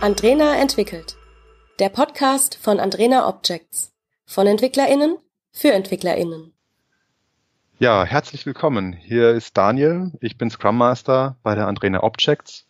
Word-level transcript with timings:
Andrena 0.00 0.54
entwickelt. 0.54 1.16
Der 1.80 1.88
Podcast 1.88 2.54
von 2.54 2.78
Andrena 2.78 3.26
Objects. 3.28 3.92
Von 4.26 4.46
EntwicklerInnen 4.46 5.18
für 5.50 5.72
EntwicklerInnen. 5.72 6.52
Ja, 7.80 8.04
herzlich 8.04 8.46
willkommen. 8.46 8.92
Hier 8.92 9.30
ist 9.30 9.56
Daniel. 9.56 10.12
Ich 10.20 10.38
bin 10.38 10.50
Scrum 10.50 10.78
Master 10.78 11.36
bei 11.42 11.56
der 11.56 11.66
Andrena 11.66 12.04
Objects. 12.04 12.68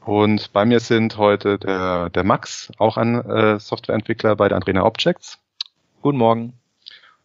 Und 0.00 0.54
bei 0.54 0.64
mir 0.64 0.80
sind 0.80 1.18
heute 1.18 1.58
der, 1.58 2.08
der 2.08 2.24
Max, 2.24 2.72
auch 2.78 2.96
ein 2.96 3.22
äh, 3.26 3.60
Softwareentwickler 3.60 4.34
bei 4.34 4.48
der 4.48 4.56
Andrena 4.56 4.86
Objects. 4.86 5.38
Guten 6.00 6.16
Morgen. 6.16 6.54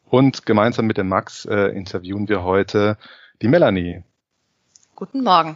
Und 0.09 0.45
gemeinsam 0.45 0.87
mit 0.87 0.97
dem 0.97 1.07
Max 1.07 1.45
äh, 1.45 1.67
interviewen 1.67 2.27
wir 2.27 2.43
heute 2.43 2.97
die 3.41 3.47
Melanie. 3.47 4.03
Guten 4.93 5.23
Morgen. 5.23 5.55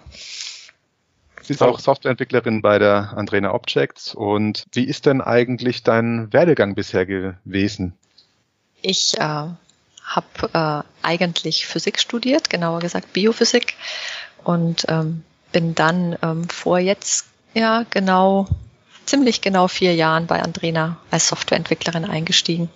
Sie 1.45 1.53
ist 1.53 1.61
auch 1.61 1.79
Softwareentwicklerin 1.79 2.63
bei 2.63 2.79
der 2.79 3.13
Andrena 3.15 3.53
Objects. 3.53 4.15
Und 4.15 4.65
wie 4.73 4.83
ist 4.83 5.05
denn 5.05 5.21
eigentlich 5.21 5.83
dein 5.83 6.33
Werdegang 6.33 6.73
bisher 6.73 7.05
gewesen? 7.05 7.93
Ich 8.81 9.15
äh, 9.19 9.19
habe 9.19 9.55
äh, 10.53 10.81
eigentlich 11.05 11.67
Physik 11.67 11.99
studiert, 11.99 12.49
genauer 12.49 12.79
gesagt 12.79 13.13
Biophysik. 13.13 13.75
Und 14.43 14.85
ähm, 14.89 15.23
bin 15.51 15.75
dann 15.75 16.17
ähm, 16.23 16.49
vor 16.49 16.79
jetzt 16.79 17.27
ja 17.53 17.85
genau 17.91 18.47
ziemlich 19.05 19.41
genau 19.41 19.67
vier 19.67 19.93
Jahren 19.93 20.25
bei 20.25 20.41
Andrena 20.41 20.97
als 21.11 21.27
Softwareentwicklerin 21.27 22.05
eingestiegen. 22.05 22.69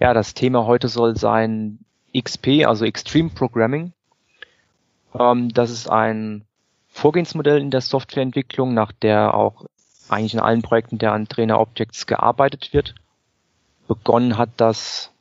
Ja, 0.00 0.14
das 0.14 0.34
Thema 0.34 0.66
heute 0.66 0.88
soll 0.88 1.16
sein 1.16 1.78
XP, 2.12 2.66
also 2.66 2.84
Extreme 2.84 3.30
Programming. 3.30 3.92
Ähm, 5.18 5.52
das 5.52 5.70
ist 5.70 5.88
ein 5.88 6.44
Vorgehensmodell 6.88 7.60
in 7.60 7.70
der 7.70 7.80
Softwareentwicklung, 7.80 8.74
nach 8.74 8.92
der 8.92 9.34
auch 9.34 9.66
eigentlich 10.08 10.34
in 10.34 10.40
allen 10.40 10.62
Projekten 10.62 10.98
der 10.98 11.22
Trainer 11.28 11.60
Objects 11.60 12.06
gearbeitet 12.06 12.72
wird. 12.72 12.94
Begonnen 13.88 14.38
hat 14.38 14.50
das 14.56 15.12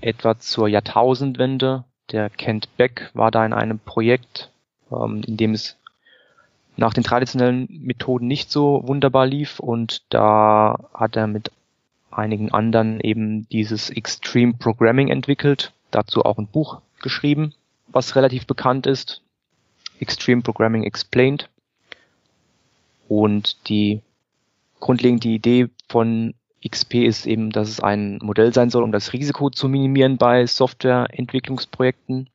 etwa 0.00 0.38
zur 0.38 0.68
Jahrtausendwende. 0.68 1.84
Der 2.10 2.30
Kent 2.30 2.76
Beck 2.76 3.10
war 3.14 3.30
da 3.30 3.44
in 3.44 3.52
einem 3.52 3.78
Projekt, 3.78 4.50
ähm, 4.90 5.22
in 5.26 5.36
dem 5.36 5.54
es 5.54 5.76
nach 6.76 6.94
den 6.94 7.04
traditionellen 7.04 7.66
Methoden 7.70 8.28
nicht 8.28 8.50
so 8.52 8.82
wunderbar 8.86 9.26
lief 9.26 9.58
und 9.58 10.02
da 10.10 10.78
hat 10.94 11.16
er 11.16 11.26
mit 11.26 11.50
einigen 12.10 12.52
anderen 12.52 13.00
eben 13.00 13.48
dieses 13.48 13.90
Extreme 13.90 14.54
Programming 14.54 15.08
entwickelt, 15.08 15.72
dazu 15.90 16.24
auch 16.24 16.38
ein 16.38 16.46
Buch 16.46 16.80
geschrieben 17.00 17.54
was 17.88 18.16
relativ 18.16 18.46
bekannt 18.46 18.86
ist. 18.86 19.22
Extreme 20.00 20.42
Programming 20.42 20.84
Explained. 20.84 21.48
Und 23.08 23.68
die 23.68 24.02
grundlegende 24.80 25.28
Idee 25.28 25.68
von 25.88 26.34
XP 26.66 27.06
ist 27.06 27.26
eben, 27.26 27.50
dass 27.50 27.68
es 27.68 27.80
ein 27.80 28.18
Modell 28.22 28.52
sein 28.52 28.70
soll, 28.70 28.82
um 28.82 28.92
das 28.92 29.12
Risiko 29.12 29.50
zu 29.50 29.68
minimieren 29.68 30.18
bei 30.18 30.46
Softwareentwicklungsprojekten. 30.46 32.28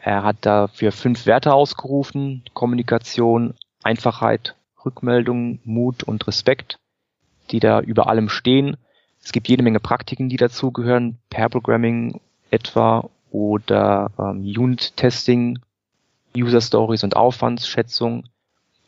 Er 0.00 0.22
hat 0.22 0.36
dafür 0.40 0.92
fünf 0.92 1.26
Werte 1.26 1.52
ausgerufen. 1.52 2.42
Kommunikation, 2.54 3.54
Einfachheit, 3.82 4.54
Rückmeldung, 4.84 5.58
Mut 5.64 6.04
und 6.04 6.26
Respekt, 6.26 6.78
die 7.50 7.60
da 7.60 7.80
über 7.80 8.08
allem 8.08 8.28
stehen. 8.28 8.76
Es 9.22 9.32
gibt 9.32 9.48
jede 9.48 9.62
Menge 9.62 9.80
Praktiken, 9.80 10.28
die 10.28 10.36
dazugehören, 10.36 11.18
Pair 11.28 11.48
Programming 11.48 12.20
etwa 12.50 13.10
oder 13.30 14.10
ähm, 14.18 14.40
Unit-Testing, 14.40 15.58
User-Stories 16.36 17.04
und 17.04 17.16
Aufwandsschätzung, 17.16 18.24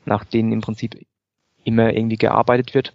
nach 0.05 0.25
denen 0.25 0.53
im 0.53 0.61
Prinzip 0.61 1.07
immer 1.65 1.93
irgendwie 1.93 2.17
gearbeitet 2.17 2.75
wird. 2.75 2.95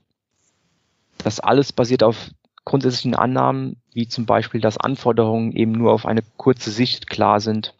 Das 1.20 1.40
alles 1.40 1.72
basiert 1.72 2.04
auf 2.04 2.30
grundsätzlichen 2.66 3.16
Annahmen, 3.16 3.78
wie 3.94 4.08
zum 4.08 4.26
Beispiel, 4.26 4.60
dass 4.60 4.78
Anforderungen 4.78 5.52
eben 5.52 5.72
nur 5.72 5.94
auf 5.94 6.06
eine 6.06 6.24
kurze 6.38 6.72
Sicht 6.72 7.10
klar 7.10 7.40
sind. 7.40 7.74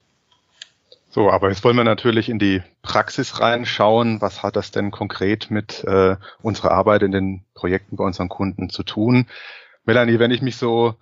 So, 1.10 1.32
aber 1.32 1.50
jetzt 1.50 1.64
wollen 1.64 1.78
wir 1.78 1.86
natürlich 1.86 2.30
in 2.30 2.40
die 2.40 2.62
Praxis 2.82 3.40
reinschauen. 3.40 4.22
Was 4.22 4.44
hat 4.44 4.58
das 4.58 4.72
denn 4.72 4.92
konkret 4.92 5.50
mit 5.50 5.84
äh, 5.86 6.18
unserer 6.42 6.72
Arbeit 6.72 7.04
in 7.04 7.12
den 7.12 7.44
Projekten 7.54 7.96
bei 7.96 8.04
unseren 8.04 8.30
Kunden 8.30 8.70
zu 8.70 8.84
tun? 8.84 9.26
Melanie, 9.86 10.20
wenn 10.20 10.32
ich 10.32 10.42
mich 10.42 10.58
so 10.58 10.96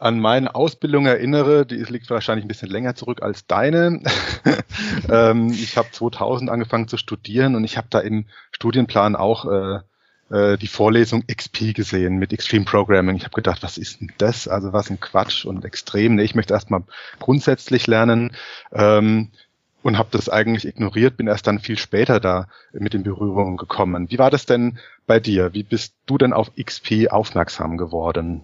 an 0.00 0.18
meine 0.18 0.54
Ausbildung 0.54 1.06
erinnere, 1.06 1.66
die 1.66 1.76
liegt 1.76 2.08
wahrscheinlich 2.10 2.44
ein 2.44 2.48
bisschen 2.48 2.70
länger 2.70 2.94
zurück 2.94 3.22
als 3.22 3.46
deine. 3.46 4.02
ähm, 5.10 5.50
ich 5.50 5.76
habe 5.76 5.90
2000 5.90 6.50
angefangen 6.50 6.88
zu 6.88 6.96
studieren 6.96 7.54
und 7.54 7.64
ich 7.64 7.76
habe 7.76 7.88
da 7.90 8.00
im 8.00 8.24
Studienplan 8.50 9.14
auch 9.14 9.44
äh, 9.44 9.80
äh, 10.30 10.56
die 10.56 10.68
Vorlesung 10.68 11.24
XP 11.26 11.74
gesehen 11.74 12.16
mit 12.16 12.32
Extreme 12.32 12.64
Programming. 12.64 13.16
Ich 13.16 13.24
habe 13.24 13.34
gedacht, 13.34 13.62
was 13.62 13.76
ist 13.76 14.00
denn 14.00 14.10
das? 14.16 14.48
Also 14.48 14.72
was 14.72 14.88
ein 14.88 15.00
Quatsch 15.00 15.44
und 15.44 15.64
extrem. 15.64 16.14
Nee, 16.14 16.24
ich 16.24 16.34
möchte 16.34 16.54
erstmal 16.54 16.82
grundsätzlich 17.18 17.86
lernen. 17.86 18.32
Ähm, 18.72 19.28
und 19.82 19.96
habe 19.96 20.10
das 20.12 20.28
eigentlich 20.28 20.66
ignoriert, 20.66 21.16
bin 21.16 21.26
erst 21.26 21.46
dann 21.46 21.58
viel 21.58 21.78
später 21.78 22.20
da 22.20 22.48
mit 22.72 22.94
in 22.94 23.02
Berührung 23.02 23.56
gekommen. 23.56 24.10
Wie 24.10 24.18
war 24.18 24.30
das 24.30 24.44
denn 24.44 24.78
bei 25.06 25.20
dir? 25.20 25.54
Wie 25.54 25.62
bist 25.62 25.94
du 26.04 26.18
denn 26.18 26.34
auf 26.34 26.50
XP 26.54 27.08
aufmerksam 27.10 27.78
geworden? 27.78 28.42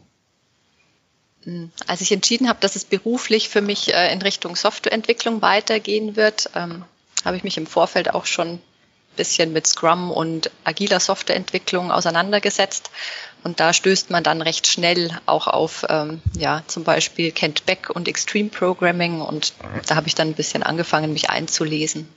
Hm, 1.46 1.70
als 1.86 2.00
ich 2.00 2.12
entschieden 2.12 2.48
habe, 2.48 2.58
dass 2.60 2.76
es 2.76 2.84
beruflich 2.84 3.48
für 3.48 3.62
mich 3.62 3.94
äh, 3.94 4.12
in 4.12 4.20
Richtung 4.20 4.56
Softwareentwicklung 4.56 5.40
weitergehen 5.42 6.16
wird, 6.16 6.50
ähm, 6.54 6.84
habe 7.24 7.36
ich 7.36 7.44
mich 7.44 7.56
im 7.56 7.66
Vorfeld 7.66 8.12
auch 8.12 8.26
schon 8.26 8.48
ein 8.48 8.62
bisschen 9.16 9.52
mit 9.52 9.66
Scrum 9.66 10.10
und 10.10 10.50
agiler 10.64 11.00
Softwareentwicklung 11.00 11.92
auseinandergesetzt. 11.92 12.90
Und 13.44 13.60
da 13.60 13.72
stößt 13.72 14.10
man 14.10 14.24
dann 14.24 14.42
recht 14.42 14.66
schnell 14.66 15.16
auch 15.24 15.46
auf, 15.46 15.86
ähm, 15.88 16.20
ja, 16.36 16.64
zum 16.66 16.82
Beispiel 16.82 17.30
Kent 17.30 17.64
Beck 17.64 17.90
und 17.90 18.08
Extreme 18.08 18.50
Programming. 18.50 19.20
Und 19.20 19.54
da 19.86 19.94
habe 19.94 20.08
ich 20.08 20.16
dann 20.16 20.28
ein 20.28 20.34
bisschen 20.34 20.64
angefangen, 20.64 21.12
mich 21.12 21.30
einzulesen. 21.30 22.08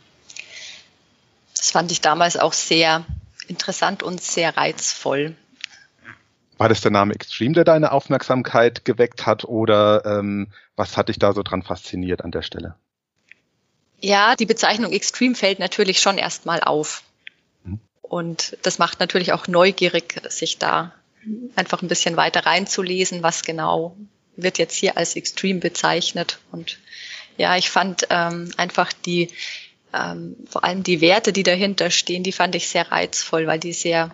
Das 1.56 1.70
fand 1.70 1.92
ich 1.92 2.02
damals 2.02 2.36
auch 2.36 2.54
sehr 2.54 3.06
interessant 3.48 4.02
und 4.02 4.24
sehr 4.24 4.58
reizvoll. 4.58 5.36
War 6.60 6.68
das 6.68 6.82
der 6.82 6.92
Name 6.92 7.14
Extreme, 7.14 7.54
der 7.54 7.64
deine 7.64 7.94
Aufmerksamkeit 7.94 8.84
geweckt 8.84 9.26
hat 9.26 9.46
oder 9.46 10.06
ähm, 10.06 10.52
was 10.76 10.98
hat 10.98 11.08
dich 11.08 11.18
da 11.18 11.32
so 11.32 11.42
dran 11.42 11.64
fasziniert 11.64 12.22
an 12.22 12.32
der 12.32 12.42
Stelle? 12.42 12.76
Ja, 14.02 14.36
die 14.36 14.46
Bezeichnung 14.46 14.92
Extreme 14.92 15.36
fällt 15.36 15.60
natürlich 15.60 16.02
schon 16.02 16.18
erstmal 16.18 16.60
auf. 16.60 17.04
Mhm. 17.64 17.80
Und 18.02 18.58
das 18.64 18.78
macht 18.78 19.00
natürlich 19.00 19.32
auch 19.32 19.48
neugierig, 19.48 20.22
sich 20.28 20.58
da 20.58 20.94
einfach 21.56 21.82
ein 21.82 21.88
bisschen 21.88 22.18
weiter 22.18 22.46
reinzulesen, 22.46 23.24
was 23.24 23.44
genau 23.44 23.96
wird 24.36 24.58
jetzt 24.58 24.76
hier 24.76 24.98
als 24.98 25.16
Extreme 25.16 25.62
bezeichnet. 25.62 26.40
Und 26.52 26.78
ja, 27.38 27.56
ich 27.56 27.70
fand 27.70 28.08
ähm, 28.10 28.52
einfach 28.58 28.92
die, 28.92 29.30
ähm, 29.94 30.36
vor 30.46 30.66
allem 30.66 30.84
die 30.84 31.00
Werte, 31.00 31.32
die 31.32 31.44
dahinter 31.44 31.90
stehen, 31.90 32.24
die 32.24 32.34
fand 32.34 32.54
ich 32.56 32.68
sehr 32.68 32.92
reizvoll, 32.92 33.48
weil 33.48 33.60
die 33.60 33.72
sehr 33.72 34.14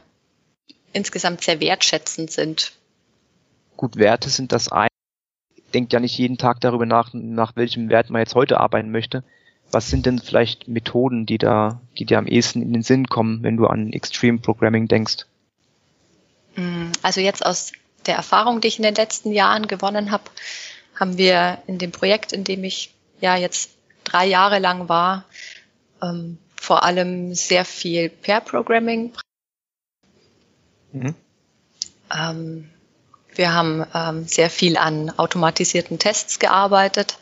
insgesamt 0.95 1.41
sehr 1.43 1.59
wertschätzend 1.59 2.31
sind. 2.31 2.71
Gut, 3.75 3.97
Werte 3.97 4.29
sind 4.29 4.51
das 4.51 4.71
ein. 4.71 4.87
Denkt 5.73 5.91
ja 5.91 5.99
nicht 5.99 6.17
jeden 6.17 6.37
Tag 6.37 6.61
darüber 6.61 6.85
nach, 6.85 7.09
nach 7.13 7.55
welchem 7.57 7.89
Wert 7.89 8.09
man 8.09 8.21
jetzt 8.21 8.33
heute 8.33 8.59
arbeiten 8.59 8.91
möchte. 8.91 9.23
Was 9.71 9.89
sind 9.89 10.05
denn 10.05 10.19
vielleicht 10.19 10.69
Methoden, 10.69 11.25
die 11.25 11.37
da, 11.37 11.81
die 11.97 12.05
dir 12.05 12.17
am 12.17 12.27
ehesten 12.27 12.61
in 12.61 12.71
den 12.71 12.83
Sinn 12.83 13.07
kommen, 13.07 13.43
wenn 13.43 13.57
du 13.57 13.67
an 13.67 13.91
Extreme 13.91 14.39
Programming 14.39 14.87
denkst? 14.87 15.25
Mm, 16.55 16.91
also 17.01 17.19
jetzt 17.19 17.45
aus 17.45 17.73
der 18.05 18.15
Erfahrung, 18.15 18.61
die 18.61 18.69
ich 18.69 18.77
in 18.77 18.83
den 18.83 18.95
letzten 18.95 19.33
Jahren 19.33 19.67
gewonnen 19.67 20.11
habe, 20.11 20.23
haben 20.97 21.17
wir 21.17 21.57
in 21.67 21.77
dem 21.77 21.91
Projekt, 21.91 22.31
in 22.31 22.45
dem 22.45 22.63
ich 22.63 22.93
ja 23.19 23.35
jetzt 23.35 23.71
drei 24.05 24.25
Jahre 24.25 24.59
lang 24.59 24.87
war, 24.87 25.25
ähm, 26.01 26.37
vor 26.55 26.83
allem 26.83 27.33
sehr 27.35 27.65
viel 27.65 28.09
Pair 28.09 28.39
Programming 28.39 29.11
Mhm. 30.95 31.15
Ähm, 32.13 32.69
wir 33.33 33.53
haben 33.53 33.85
ähm, 33.93 34.27
sehr 34.27 34.49
viel 34.49 34.77
an 34.77 35.09
automatisierten 35.11 35.99
Tests 35.99 36.39
gearbeitet. 36.39 37.17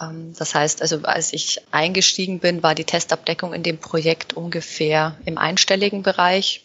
Ähm, 0.00 0.34
das 0.38 0.54
heißt, 0.54 0.80
also 0.82 1.02
als 1.02 1.32
ich 1.32 1.60
eingestiegen 1.70 2.40
bin, 2.40 2.62
war 2.62 2.74
die 2.74 2.84
Testabdeckung 2.84 3.52
in 3.52 3.62
dem 3.62 3.78
Projekt 3.78 4.32
ungefähr 4.32 5.16
im 5.24 5.38
einstelligen 5.38 6.02
Bereich. 6.02 6.64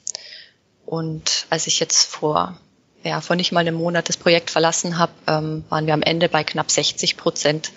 Und 0.86 1.46
als 1.50 1.68
ich 1.68 1.80
jetzt 1.80 2.06
vor, 2.06 2.58
ja, 3.04 3.22
vor 3.22 3.36
nicht 3.36 3.52
mal 3.52 3.60
einem 3.60 3.76
Monat 3.76 4.10
das 4.10 4.18
Projekt 4.18 4.50
verlassen 4.50 4.98
habe, 4.98 5.12
ähm, 5.28 5.66
waren 5.70 5.86
wir 5.86 5.94
am 5.94 6.02
Ende 6.02 6.30
bei 6.30 6.44
knapp 6.44 6.72
60 6.72 7.18
Prozent. 7.18 7.72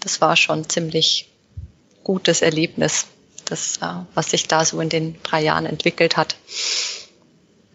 Das 0.00 0.20
war 0.20 0.36
schon 0.36 0.68
ziemlich 0.68 1.28
gutes 2.02 2.40
Erlebnis, 2.40 3.06
das, 3.44 3.76
äh, 3.78 4.04
was 4.14 4.30
sich 4.30 4.48
da 4.48 4.64
so 4.64 4.80
in 4.80 4.88
den 4.88 5.22
drei 5.22 5.42
Jahren 5.42 5.66
entwickelt 5.66 6.16
hat. 6.16 6.36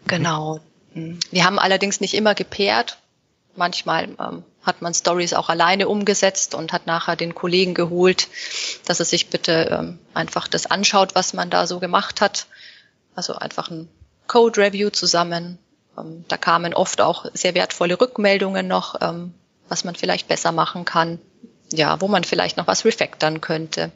Genau. 0.06 0.60
Wir 0.94 1.44
haben 1.44 1.58
allerdings 1.58 2.00
nicht 2.00 2.14
immer 2.14 2.34
gepaart. 2.34 2.98
Manchmal 3.56 4.08
ähm, 4.18 4.44
hat 4.62 4.80
man 4.80 4.94
Stories 4.94 5.34
auch 5.34 5.48
alleine 5.48 5.88
umgesetzt 5.88 6.54
und 6.54 6.72
hat 6.72 6.86
nachher 6.86 7.16
den 7.16 7.34
Kollegen 7.34 7.74
geholt, 7.74 8.28
dass 8.86 9.00
er 9.00 9.06
sich 9.06 9.28
bitte 9.28 9.68
ähm, 9.70 9.98
einfach 10.14 10.48
das 10.48 10.66
anschaut, 10.66 11.14
was 11.14 11.34
man 11.34 11.50
da 11.50 11.66
so 11.66 11.78
gemacht 11.78 12.20
hat. 12.20 12.46
Also 13.14 13.34
einfach 13.34 13.70
ein 13.70 13.88
Code 14.26 14.60
Review 14.60 14.90
zusammen. 14.90 15.58
Ähm, 15.98 16.24
da 16.28 16.36
kamen 16.36 16.74
oft 16.74 17.00
auch 17.00 17.26
sehr 17.34 17.54
wertvolle 17.54 18.00
Rückmeldungen 18.00 18.66
noch, 18.66 19.00
ähm, 19.00 19.34
was 19.68 19.84
man 19.84 19.94
vielleicht 19.94 20.28
besser 20.28 20.52
machen 20.52 20.84
kann. 20.84 21.18
Ja, 21.72 22.00
wo 22.00 22.08
man 22.08 22.24
vielleicht 22.24 22.56
noch 22.56 22.66
was 22.66 22.84
refactoren 22.84 23.40
könnte. 23.40 23.92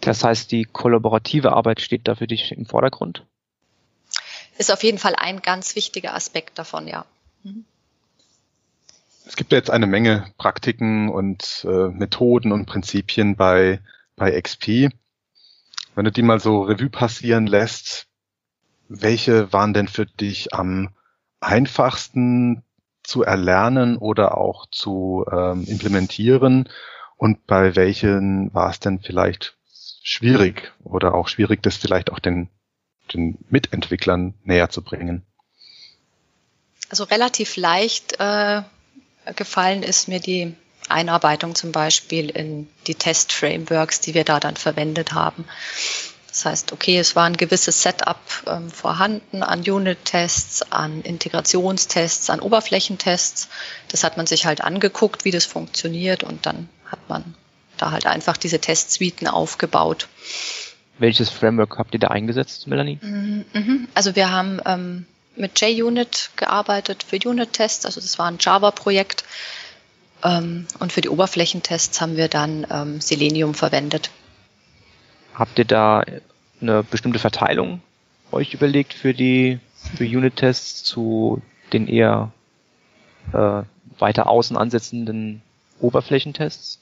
Das 0.00 0.24
heißt, 0.24 0.50
die 0.50 0.64
kollaborative 0.64 1.52
Arbeit 1.52 1.80
steht 1.80 2.08
da 2.08 2.14
für 2.14 2.26
dich 2.26 2.52
im 2.52 2.66
Vordergrund? 2.66 3.24
Ist 4.60 4.70
auf 4.70 4.82
jeden 4.82 4.98
Fall 4.98 5.14
ein 5.16 5.40
ganz 5.40 5.74
wichtiger 5.74 6.14
Aspekt 6.14 6.58
davon, 6.58 6.86
ja. 6.86 7.06
Mhm. 7.44 7.64
Es 9.24 9.34
gibt 9.34 9.52
ja 9.52 9.58
jetzt 9.58 9.70
eine 9.70 9.86
Menge 9.86 10.30
Praktiken 10.36 11.08
und 11.08 11.64
äh, 11.66 11.88
Methoden 11.88 12.52
und 12.52 12.66
Prinzipien 12.66 13.36
bei, 13.36 13.80
bei 14.16 14.38
XP. 14.38 14.90
Wenn 15.94 16.04
du 16.04 16.12
die 16.12 16.20
mal 16.20 16.40
so 16.40 16.60
Revue 16.60 16.90
passieren 16.90 17.46
lässt, 17.46 18.08
welche 18.90 19.50
waren 19.50 19.72
denn 19.72 19.88
für 19.88 20.04
dich 20.04 20.52
am 20.52 20.90
einfachsten 21.40 22.62
zu 23.02 23.22
erlernen 23.22 23.96
oder 23.96 24.36
auch 24.36 24.66
zu 24.70 25.24
ähm, 25.32 25.64
implementieren 25.64 26.68
und 27.16 27.46
bei 27.46 27.76
welchen 27.76 28.52
war 28.52 28.68
es 28.68 28.78
denn 28.78 29.00
vielleicht 29.00 29.56
schwierig 30.02 30.74
oder 30.84 31.14
auch 31.14 31.28
schwierig, 31.28 31.62
das 31.62 31.78
vielleicht 31.78 32.12
auch 32.12 32.18
den, 32.18 32.50
den 33.14 33.38
Mitentwicklern 33.48 34.34
näher 34.44 34.70
zu 34.70 34.82
bringen? 34.82 35.22
Also 36.88 37.04
relativ 37.04 37.56
leicht 37.56 38.18
äh, 38.18 38.62
gefallen 39.36 39.82
ist 39.82 40.08
mir 40.08 40.20
die 40.20 40.54
Einarbeitung 40.88 41.54
zum 41.54 41.72
Beispiel 41.72 42.30
in 42.30 42.68
die 42.86 42.96
Test-Frameworks, 42.96 44.00
die 44.00 44.14
wir 44.14 44.24
da 44.24 44.40
dann 44.40 44.56
verwendet 44.56 45.12
haben. 45.12 45.44
Das 46.28 46.44
heißt, 46.44 46.72
okay, 46.72 46.98
es 46.98 47.16
war 47.16 47.24
ein 47.24 47.36
gewisses 47.36 47.82
Setup 47.82 48.20
ähm, 48.46 48.70
vorhanden 48.70 49.42
an 49.42 49.60
Unit-Tests, 49.60 50.62
an 50.70 51.02
Integrationstests, 51.02 52.30
an 52.30 52.40
Oberflächentests. 52.40 53.48
Das 53.88 54.04
hat 54.04 54.16
man 54.16 54.26
sich 54.26 54.46
halt 54.46 54.60
angeguckt, 54.60 55.24
wie 55.24 55.32
das 55.32 55.44
funktioniert 55.44 56.22
und 56.22 56.46
dann 56.46 56.68
hat 56.86 57.08
man 57.08 57.34
da 57.78 57.90
halt 57.90 58.06
einfach 58.06 58.36
diese 58.36 58.60
Testsuiten 58.60 59.26
aufgebaut. 59.26 60.08
Welches 61.00 61.30
Framework 61.30 61.78
habt 61.78 61.94
ihr 61.94 62.00
da 62.00 62.08
eingesetzt, 62.08 62.66
Melanie? 62.66 62.98
Mhm, 63.02 63.44
mhm. 63.52 63.88
Also 63.94 64.14
wir 64.14 64.30
haben 64.30 64.60
ähm, 64.66 65.06
mit 65.34 65.60
JUnit 65.60 66.30
gearbeitet 66.36 67.02
für 67.02 67.16
Unit-Tests, 67.16 67.86
also 67.86 68.00
das 68.00 68.18
war 68.18 68.26
ein 68.26 68.36
Java-Projekt. 68.38 69.24
Ähm, 70.22 70.66
und 70.78 70.92
für 70.92 71.00
die 71.00 71.08
Oberflächentests 71.08 72.00
haben 72.00 72.16
wir 72.16 72.28
dann 72.28 72.66
ähm, 72.70 73.00
Selenium 73.00 73.54
verwendet. 73.54 74.10
Habt 75.34 75.58
ihr 75.58 75.64
da 75.64 76.04
eine 76.60 76.82
bestimmte 76.82 77.18
Verteilung 77.18 77.80
euch 78.30 78.54
überlegt 78.54 78.92
für 78.92 79.14
die 79.14 79.58
für 79.96 80.04
Unit-Tests 80.04 80.84
zu 80.84 81.42
den 81.72 81.88
eher 81.88 82.32
äh, 83.32 83.62
weiter 83.98 84.28
außen 84.28 84.56
ansetzenden 84.56 85.42
Oberflächentests? 85.80 86.78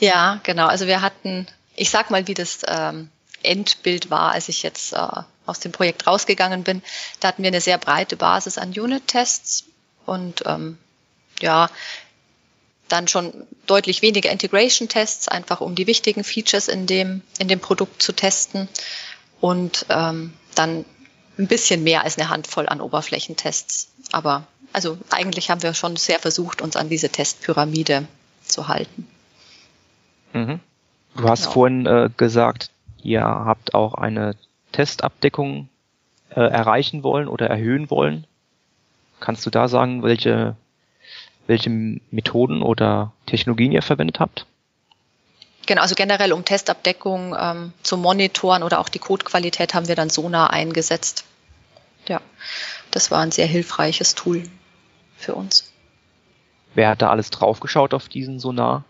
Ja, 0.00 0.40
genau. 0.42 0.66
Also 0.66 0.86
wir 0.86 1.02
hatten, 1.02 1.46
ich 1.76 1.90
sag 1.90 2.10
mal, 2.10 2.26
wie 2.26 2.34
das 2.34 2.60
ähm, 2.66 3.10
Endbild 3.42 4.10
war, 4.10 4.32
als 4.32 4.48
ich 4.48 4.62
jetzt 4.62 4.92
äh, 4.92 5.22
aus 5.46 5.60
dem 5.60 5.72
Projekt 5.72 6.06
rausgegangen 6.06 6.64
bin. 6.64 6.82
Da 7.20 7.28
hatten 7.28 7.42
wir 7.42 7.48
eine 7.48 7.60
sehr 7.60 7.78
breite 7.78 8.16
Basis 8.16 8.58
an 8.58 8.70
Unit-Tests 8.70 9.64
und 10.04 10.42
ähm, 10.46 10.78
ja, 11.40 11.70
dann 12.88 13.08
schon 13.08 13.32
deutlich 13.66 14.02
weniger 14.02 14.30
Integration-Tests, 14.30 15.28
einfach 15.28 15.60
um 15.60 15.74
die 15.74 15.86
wichtigen 15.86 16.24
Features 16.24 16.68
in 16.68 16.86
dem, 16.86 17.22
in 17.38 17.48
dem 17.48 17.60
Produkt 17.60 18.02
zu 18.02 18.12
testen 18.12 18.68
und 19.40 19.86
ähm, 19.88 20.32
dann 20.54 20.84
ein 21.38 21.48
bisschen 21.48 21.82
mehr 21.82 22.04
als 22.04 22.16
eine 22.16 22.30
Handvoll 22.30 22.68
an 22.68 22.80
Oberflächentests. 22.80 23.88
Aber 24.12 24.46
also 24.72 24.98
eigentlich 25.10 25.50
haben 25.50 25.62
wir 25.62 25.74
schon 25.74 25.96
sehr 25.96 26.18
versucht, 26.18 26.62
uns 26.62 26.76
an 26.76 26.88
diese 26.88 27.08
Testpyramide 27.08 28.06
zu 28.44 28.68
halten. 28.68 29.08
Mhm. 30.32 30.60
Du 31.16 31.28
hast 31.28 31.42
genau. 31.42 31.52
vorhin 31.52 31.86
äh, 31.86 32.10
gesagt, 32.16 32.70
ihr 33.02 33.22
habt 33.22 33.74
auch 33.74 33.94
eine 33.94 34.36
Testabdeckung 34.72 35.68
äh, 36.30 36.40
erreichen 36.40 37.02
wollen 37.02 37.28
oder 37.28 37.48
erhöhen 37.48 37.90
wollen. 37.90 38.26
Kannst 39.20 39.46
du 39.46 39.50
da 39.50 39.68
sagen, 39.68 40.02
welche, 40.02 40.56
welche 41.46 41.70
Methoden 41.70 42.62
oder 42.62 43.12
Technologien 43.24 43.72
ihr 43.72 43.82
verwendet 43.82 44.20
habt? 44.20 44.46
Genau, 45.66 45.82
also 45.82 45.94
generell 45.94 46.32
um 46.32 46.44
Testabdeckung 46.44 47.34
ähm, 47.38 47.72
zu 47.82 47.96
monitoren 47.96 48.62
oder 48.62 48.78
auch 48.78 48.88
die 48.88 49.00
Codequalität 49.00 49.74
haben 49.74 49.88
wir 49.88 49.96
dann 49.96 50.10
Sonar 50.10 50.50
eingesetzt. 50.50 51.24
Ja, 52.06 52.20
das 52.92 53.10
war 53.10 53.20
ein 53.20 53.32
sehr 53.32 53.46
hilfreiches 53.46 54.14
Tool 54.14 54.44
für 55.16 55.34
uns. 55.34 55.72
Wer 56.74 56.90
hat 56.90 57.02
da 57.02 57.10
alles 57.10 57.30
draufgeschaut 57.30 57.94
auf 57.94 58.08
diesen 58.08 58.38
Sonar? 58.38 58.84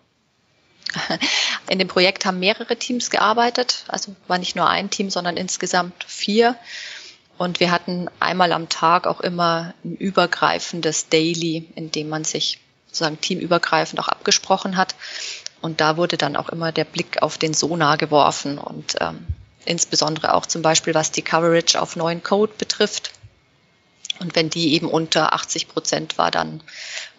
In 1.68 1.78
dem 1.78 1.88
Projekt 1.88 2.24
haben 2.24 2.38
mehrere 2.38 2.76
Teams 2.76 3.10
gearbeitet, 3.10 3.84
also 3.88 4.14
war 4.28 4.38
nicht 4.38 4.54
nur 4.54 4.68
ein 4.68 4.90
Team, 4.90 5.10
sondern 5.10 5.36
insgesamt 5.36 6.04
vier. 6.04 6.56
Und 7.38 7.60
wir 7.60 7.70
hatten 7.70 8.08
einmal 8.20 8.52
am 8.52 8.68
Tag 8.68 9.06
auch 9.06 9.20
immer 9.20 9.74
ein 9.84 9.96
übergreifendes 9.96 11.08
Daily, 11.08 11.68
in 11.74 11.90
dem 11.90 12.08
man 12.08 12.24
sich 12.24 12.60
sozusagen 12.86 13.20
teamübergreifend 13.20 14.00
auch 14.00 14.08
abgesprochen 14.08 14.76
hat. 14.76 14.94
Und 15.60 15.80
da 15.80 15.96
wurde 15.96 16.16
dann 16.16 16.36
auch 16.36 16.48
immer 16.48 16.72
der 16.72 16.84
Blick 16.84 17.22
auf 17.22 17.36
den 17.36 17.52
Sonar 17.52 17.98
geworfen 17.98 18.58
und 18.58 18.94
ähm, 19.00 19.26
insbesondere 19.64 20.34
auch 20.34 20.46
zum 20.46 20.62
Beispiel 20.62 20.94
was 20.94 21.10
die 21.10 21.22
Coverage 21.22 21.80
auf 21.80 21.96
neuen 21.96 22.22
Code 22.22 22.52
betrifft. 22.56 23.10
Und 24.18 24.34
wenn 24.34 24.48
die 24.48 24.72
eben 24.72 24.88
unter 24.88 25.34
80 25.34 25.68
Prozent 25.68 26.16
war, 26.16 26.30
dann 26.30 26.62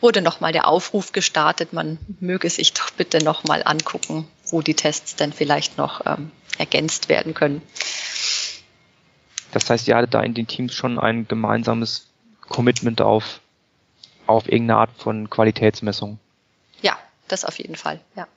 wurde 0.01 0.21
nochmal 0.21 0.51
der 0.51 0.67
Aufruf 0.67 1.11
gestartet, 1.11 1.73
man 1.73 1.99
möge 2.19 2.49
sich 2.49 2.73
doch 2.73 2.89
bitte 2.89 3.23
nochmal 3.23 3.61
angucken, 3.63 4.27
wo 4.49 4.61
die 4.61 4.73
Tests 4.73 5.15
denn 5.15 5.33
vielleicht 5.33 5.77
noch 5.77 6.05
ähm, 6.05 6.31
ergänzt 6.57 7.09
werden 7.09 7.33
können. 7.33 7.61
Das 9.51 9.69
heißt, 9.69 9.87
ihr 9.87 9.95
hattet 9.95 10.13
da 10.13 10.21
in 10.21 10.33
den 10.33 10.47
Teams 10.47 10.73
schon 10.73 10.99
ein 10.99 11.27
gemeinsames 11.27 12.07
Commitment 12.41 13.01
auf, 13.01 13.41
auf 14.25 14.45
irgendeine 14.47 14.79
Art 14.79 14.91
von 14.97 15.29
Qualitätsmessung. 15.29 16.19
Ja, 16.81 16.97
das 17.27 17.45
auf 17.45 17.57
jeden 17.57 17.75
Fall, 17.75 18.01
ja. 18.15 18.27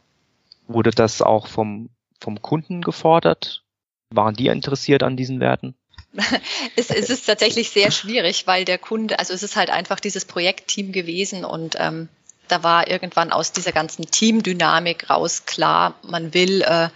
Wurde 0.67 0.90
das 0.90 1.21
auch 1.21 1.47
vom, 1.47 1.90
vom 2.21 2.40
Kunden 2.43 2.83
gefordert? 2.83 3.64
Waren 4.11 4.35
die 4.35 4.47
interessiert 4.47 5.02
an 5.02 5.17
diesen 5.17 5.40
Werten? 5.40 5.75
es, 6.76 6.90
es 6.90 7.11
ist 7.11 7.26
tatsächlich 7.26 7.71
sehr 7.71 7.90
schwierig, 7.90 8.47
weil 8.47 8.64
der 8.64 8.79
Kunde, 8.79 9.19
also 9.19 9.33
es 9.33 9.43
ist 9.43 9.57
halt 9.57 9.71
einfach 9.71 10.00
dieses 10.00 10.25
Projektteam 10.25 10.93
gewesen 10.93 11.45
und 11.45 11.76
ähm, 11.79 12.09
da 12.50 12.62
war 12.62 12.88
irgendwann 12.88 13.33
aus 13.33 13.52
dieser 13.52 13.73
ganzen 13.73 14.11
Teamdynamik 14.11 15.11
raus 15.11 15.45
klar, 15.47 15.95
man 16.02 16.35
will 16.35 16.62
äh, 16.62 16.88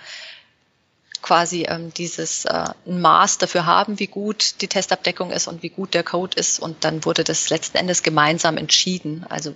quasi 1.23 1.65
ähm, 1.69 1.93
dieses 1.95 2.45
äh, 2.45 2.67
Maß 2.85 3.39
dafür 3.39 3.65
haben, 3.65 3.99
wie 3.99 4.09
gut 4.09 4.61
die 4.61 4.69
Testabdeckung 4.69 5.31
ist 5.31 5.49
und 5.49 5.63
wie 5.63 5.71
gut 5.71 5.95
der 5.95 6.03
Code 6.03 6.39
ist 6.39 6.59
und 6.59 6.85
dann 6.85 7.05
wurde 7.07 7.25
das 7.25 7.49
letzten 7.49 7.79
Endes 7.79 8.03
gemeinsam 8.03 8.59
entschieden. 8.59 9.25
Also 9.31 9.55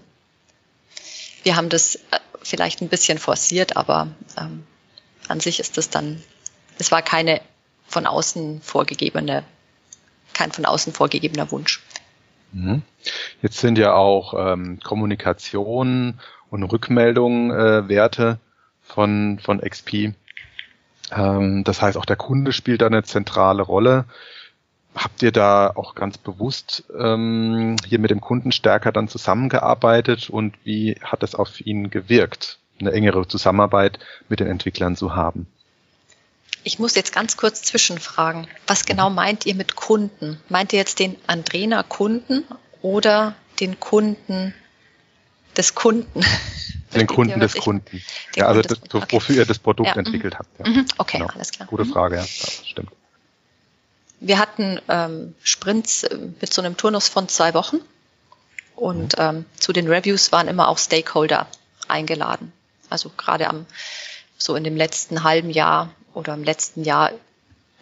wir 1.42 1.56
haben 1.56 1.68
das 1.68 1.96
äh, 1.96 2.20
vielleicht 2.42 2.80
ein 2.80 2.88
bisschen 2.88 3.18
forciert, 3.18 3.76
aber 3.76 4.08
ähm, 4.38 4.66
an 5.28 5.40
sich 5.40 5.60
ist 5.60 5.76
das 5.76 5.90
dann, 5.90 6.22
es 6.78 6.90
war 6.90 7.02
keine 7.02 7.42
von 7.86 8.06
außen 8.06 8.62
vorgegebene, 8.62 9.44
kein 10.32 10.52
von 10.52 10.64
außen 10.64 10.92
vorgegebener 10.94 11.50
Wunsch. 11.50 11.82
Mhm. 12.58 12.82
Jetzt 13.40 13.58
sind 13.58 13.78
ja 13.78 13.94
auch 13.94 14.34
ähm, 14.36 14.80
Kommunikation 14.82 16.14
und 16.50 16.62
Rückmeldung 16.64 17.52
äh, 17.52 17.88
Werte 17.88 18.38
von, 18.82 19.38
von 19.40 19.60
XP. 19.60 20.14
Ähm, 21.12 21.64
das 21.64 21.80
heißt, 21.80 21.96
auch 21.96 22.04
der 22.04 22.16
Kunde 22.16 22.52
spielt 22.52 22.82
da 22.82 22.86
eine 22.86 23.04
zentrale 23.04 23.62
Rolle. 23.62 24.06
Habt 24.94 25.22
ihr 25.22 25.30
da 25.30 25.70
auch 25.74 25.94
ganz 25.94 26.18
bewusst 26.18 26.84
ähm, 26.98 27.76
hier 27.86 28.00
mit 28.00 28.10
dem 28.10 28.20
Kunden 28.20 28.50
stärker 28.50 28.90
dann 28.90 29.06
zusammengearbeitet 29.06 30.28
und 30.28 30.56
wie 30.64 30.96
hat 31.02 31.22
es 31.22 31.36
auf 31.36 31.60
ihn 31.60 31.90
gewirkt, 31.90 32.58
eine 32.80 32.90
engere 32.90 33.28
Zusammenarbeit 33.28 34.00
mit 34.28 34.40
den 34.40 34.48
Entwicklern 34.48 34.96
zu 34.96 35.14
haben? 35.14 35.46
Ich 36.64 36.78
muss 36.78 36.94
jetzt 36.94 37.12
ganz 37.12 37.36
kurz 37.36 37.62
zwischenfragen. 37.62 38.46
Was 38.66 38.84
genau 38.84 39.10
meint 39.10 39.46
ihr 39.46 39.54
mit 39.54 39.76
Kunden? 39.76 40.40
Meint 40.48 40.72
ihr 40.72 40.78
jetzt 40.78 40.98
den 40.98 41.16
Andrena 41.26 41.82
Kunden 41.82 42.44
oder 42.82 43.34
den 43.60 43.80
Kunden 43.80 44.54
des 45.56 45.74
Kunden? 45.74 46.24
Den 46.94 47.06
Kunden 47.06 47.38
des 47.38 47.54
Kunden. 47.54 48.02
ja, 48.34 48.46
also 48.46 48.62
das, 48.62 48.80
Kunden. 48.80 48.96
Okay. 48.96 49.16
wofür 49.16 49.36
ihr 49.36 49.44
das 49.46 49.58
Produkt 49.58 49.88
ja. 49.88 49.94
Mhm. 49.94 50.06
entwickelt 50.06 50.38
habt. 50.38 50.58
Ja. 50.58 50.68
Mhm. 50.68 50.86
Okay, 50.96 51.18
genau. 51.18 51.30
alles 51.34 51.50
klar. 51.50 51.68
Gute 51.68 51.84
mhm. 51.84 51.92
Frage, 51.92 52.16
ja, 52.16 52.22
das 52.22 52.62
stimmt. 52.66 52.90
Wir 54.20 54.38
hatten 54.38 54.80
ähm, 54.88 55.34
Sprints 55.42 56.04
äh, 56.04 56.18
mit 56.40 56.52
so 56.52 56.62
einem 56.62 56.76
Turnus 56.76 57.08
von 57.08 57.28
zwei 57.28 57.52
Wochen 57.54 57.80
Und 58.74 59.14
ähm, 59.18 59.44
zu 59.58 59.72
den 59.72 59.88
Reviews 59.88 60.30
waren 60.32 60.48
immer 60.48 60.68
auch 60.68 60.78
Stakeholder 60.78 61.46
eingeladen. 61.88 62.52
Also 62.90 63.10
gerade 63.16 63.48
am 63.48 63.66
so 64.38 64.54
in 64.54 64.64
dem 64.64 64.76
letzten 64.76 65.24
halben 65.24 65.50
Jahr 65.50 65.92
oder 66.14 66.34
im 66.34 66.44
letzten 66.44 66.84
Jahr 66.84 67.12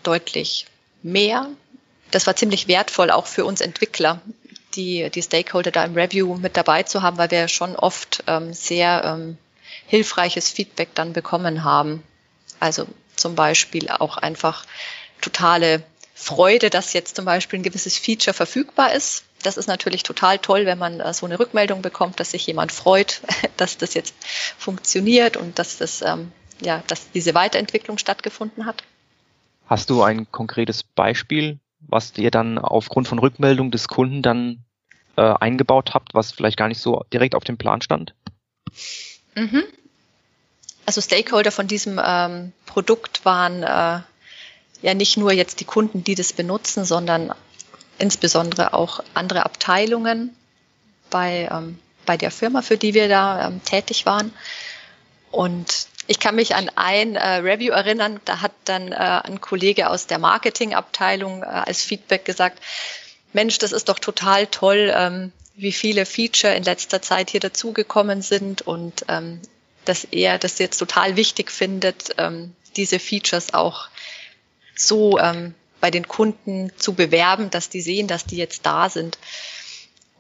deutlich 0.03 0.67
mehr. 1.03 1.49
Das 2.11 2.27
war 2.27 2.37
ziemlich 2.37 2.69
wertvoll 2.69 3.11
auch 3.11 3.27
für 3.27 3.45
uns 3.45 3.61
Entwickler, 3.61 4.21
die, 4.75 5.11
die 5.11 5.23
Stakeholder 5.23 5.71
da 5.71 5.85
im 5.85 5.95
Review 5.95 6.37
mit 6.37 6.57
dabei 6.57 6.83
zu 6.83 7.03
haben, 7.03 7.19
weil 7.19 7.31
wir 7.31 7.49
schon 7.49 7.77
oft 7.77 8.25
ähm, 8.27 8.53
sehr 8.53 9.03
ähm, 9.05 9.39
hilfreiches 9.87 10.51
Feedback 10.51 10.95
dann 10.95 11.13
bekommen 11.13 11.65
haben. 11.65 12.03
Also 12.61 12.87
zum 13.17 13.35
Beispiel 13.35 13.89
auch 13.89 14.17
einfach 14.17 14.65
totale 15.21 15.83
Freude, 16.15 16.71
dass 16.71 16.93
jetzt 16.93 17.17
zum 17.17 17.25
Beispiel 17.25 17.59
ein 17.59 17.63
gewisses 17.63 17.99
Feature 17.99 18.35
verfügbar 18.35 18.93
ist. 18.93 19.25
Das 19.43 19.57
ist 19.57 19.67
natürlich 19.67 20.03
total 20.03 20.39
toll, 20.39 20.67
wenn 20.67 20.79
man 20.79 21.01
äh, 21.01 21.13
so 21.13 21.27
eine 21.27 21.39
Rückmeldung 21.39 21.83
bekommt, 21.83 22.21
dass 22.21 22.31
sich 22.31 22.47
jemand 22.47 22.73
freut, 22.73 23.21
dass 23.57 23.79
das 23.79 23.95
jetzt 23.95 24.15
funktioniert 24.59 25.37
und 25.37 25.59
dass 25.59 25.79
das, 25.79 26.03
ähm, 26.03 26.33
ja, 26.61 26.83
dass 26.87 27.11
diese 27.11 27.35
Weiterentwicklung 27.35 27.99
stattgefunden 27.99 28.67
hat. 28.67 28.83
Hast 29.67 29.91
du 29.91 30.03
ein 30.03 30.31
konkretes 30.31 30.83
Beispiel, 30.83 31.59
was 31.81 32.17
ihr 32.17 32.31
dann 32.31 32.59
aufgrund 32.59 33.09
von 33.09 33.19
Rückmeldung 33.19 33.71
des 33.71 33.89
Kunden 33.89 34.23
dann 34.23 34.65
äh, 35.17 35.23
eingebaut 35.23 35.95
habt, 35.95 36.15
was 36.15 36.33
vielleicht 36.33 36.57
gar 36.57 36.69
nicht 36.69 36.81
so 36.81 37.05
direkt 37.13 37.35
auf 37.35 37.45
dem 37.45 37.59
Plan 37.59 37.83
stand? 37.83 38.15
Mhm. 39.35 39.65
Also 40.87 41.01
Stakeholder 41.01 41.51
von 41.51 41.67
diesem 41.67 42.01
ähm, 42.03 42.53
Produkt 42.65 43.25
waren 43.25 43.63
äh, 43.63 44.01
ja 44.83 44.95
nicht 44.95 45.17
nur 45.17 45.33
jetzt 45.33 45.61
die 45.61 45.65
Kunden, 45.65 46.05
die 46.05 46.15
das 46.15 46.33
benutzen, 46.33 46.85
sondern 46.85 47.35
insbesondere 47.99 48.73
auch 48.73 49.01
andere 49.15 49.45
Abteilungen 49.45 50.37
bei, 51.11 51.49
ähm, 51.51 51.79
bei 52.05 52.17
der 52.17 52.31
Firma, 52.31 52.63
für 52.63 52.77
die 52.77 52.95
wir 52.95 53.09
da 53.09 53.49
ähm, 53.49 53.63
tätig 53.65 54.07
waren. 54.07 54.33
Und 55.33 55.89
ich 56.07 56.21
kann 56.21 56.37
mich 56.37 56.55
an 56.55 56.71
ein 56.75 57.17
äh, 57.17 57.37
Review 57.37 57.73
erinnern, 57.73 58.21
da 58.25 58.41
hat 58.41 58.53
dann 58.65 58.93
äh, 58.93 58.95
ein 58.95 59.41
Kollege 59.41 59.91
aus 59.91 60.07
der 60.07 60.19
Marketingabteilung 60.19 61.43
äh, 61.43 61.47
als 61.47 61.83
Feedback 61.83 62.25
gesagt, 62.25 62.63
Mensch, 63.33 63.59
das 63.59 63.73
ist 63.73 63.89
doch 63.89 63.99
total 63.99 64.47
toll, 64.47 64.93
ähm, 64.95 65.33
wie 65.57 65.73
viele 65.73 66.07
Feature 66.07 66.55
in 66.55 66.63
letzter 66.63 67.03
Zeit 67.03 67.31
hier 67.31 67.41
dazugekommen 67.41 68.23
sind 68.23 68.63
und 68.63 69.05
ähm, 69.09 69.41
dass 69.85 70.05
er 70.05 70.39
das 70.39 70.59
jetzt 70.59 70.79
total 70.79 71.17
wichtig 71.17 71.51
findet, 71.51 72.15
ähm, 72.19 72.55
diese 72.77 72.99
Features 72.99 73.55
auch 73.55 73.89
so 74.75 75.19
ähm, 75.19 75.55
bei 75.81 75.91
den 75.91 76.09
Kunden 76.09 76.71
zu 76.77 76.95
bewerben, 76.95 77.51
dass 77.51 77.69
die 77.69 77.81
sehen, 77.81 78.07
dass 78.07 78.25
die 78.25 78.37
jetzt 78.37 78.67
da 78.67 78.91
sind. 78.91 79.19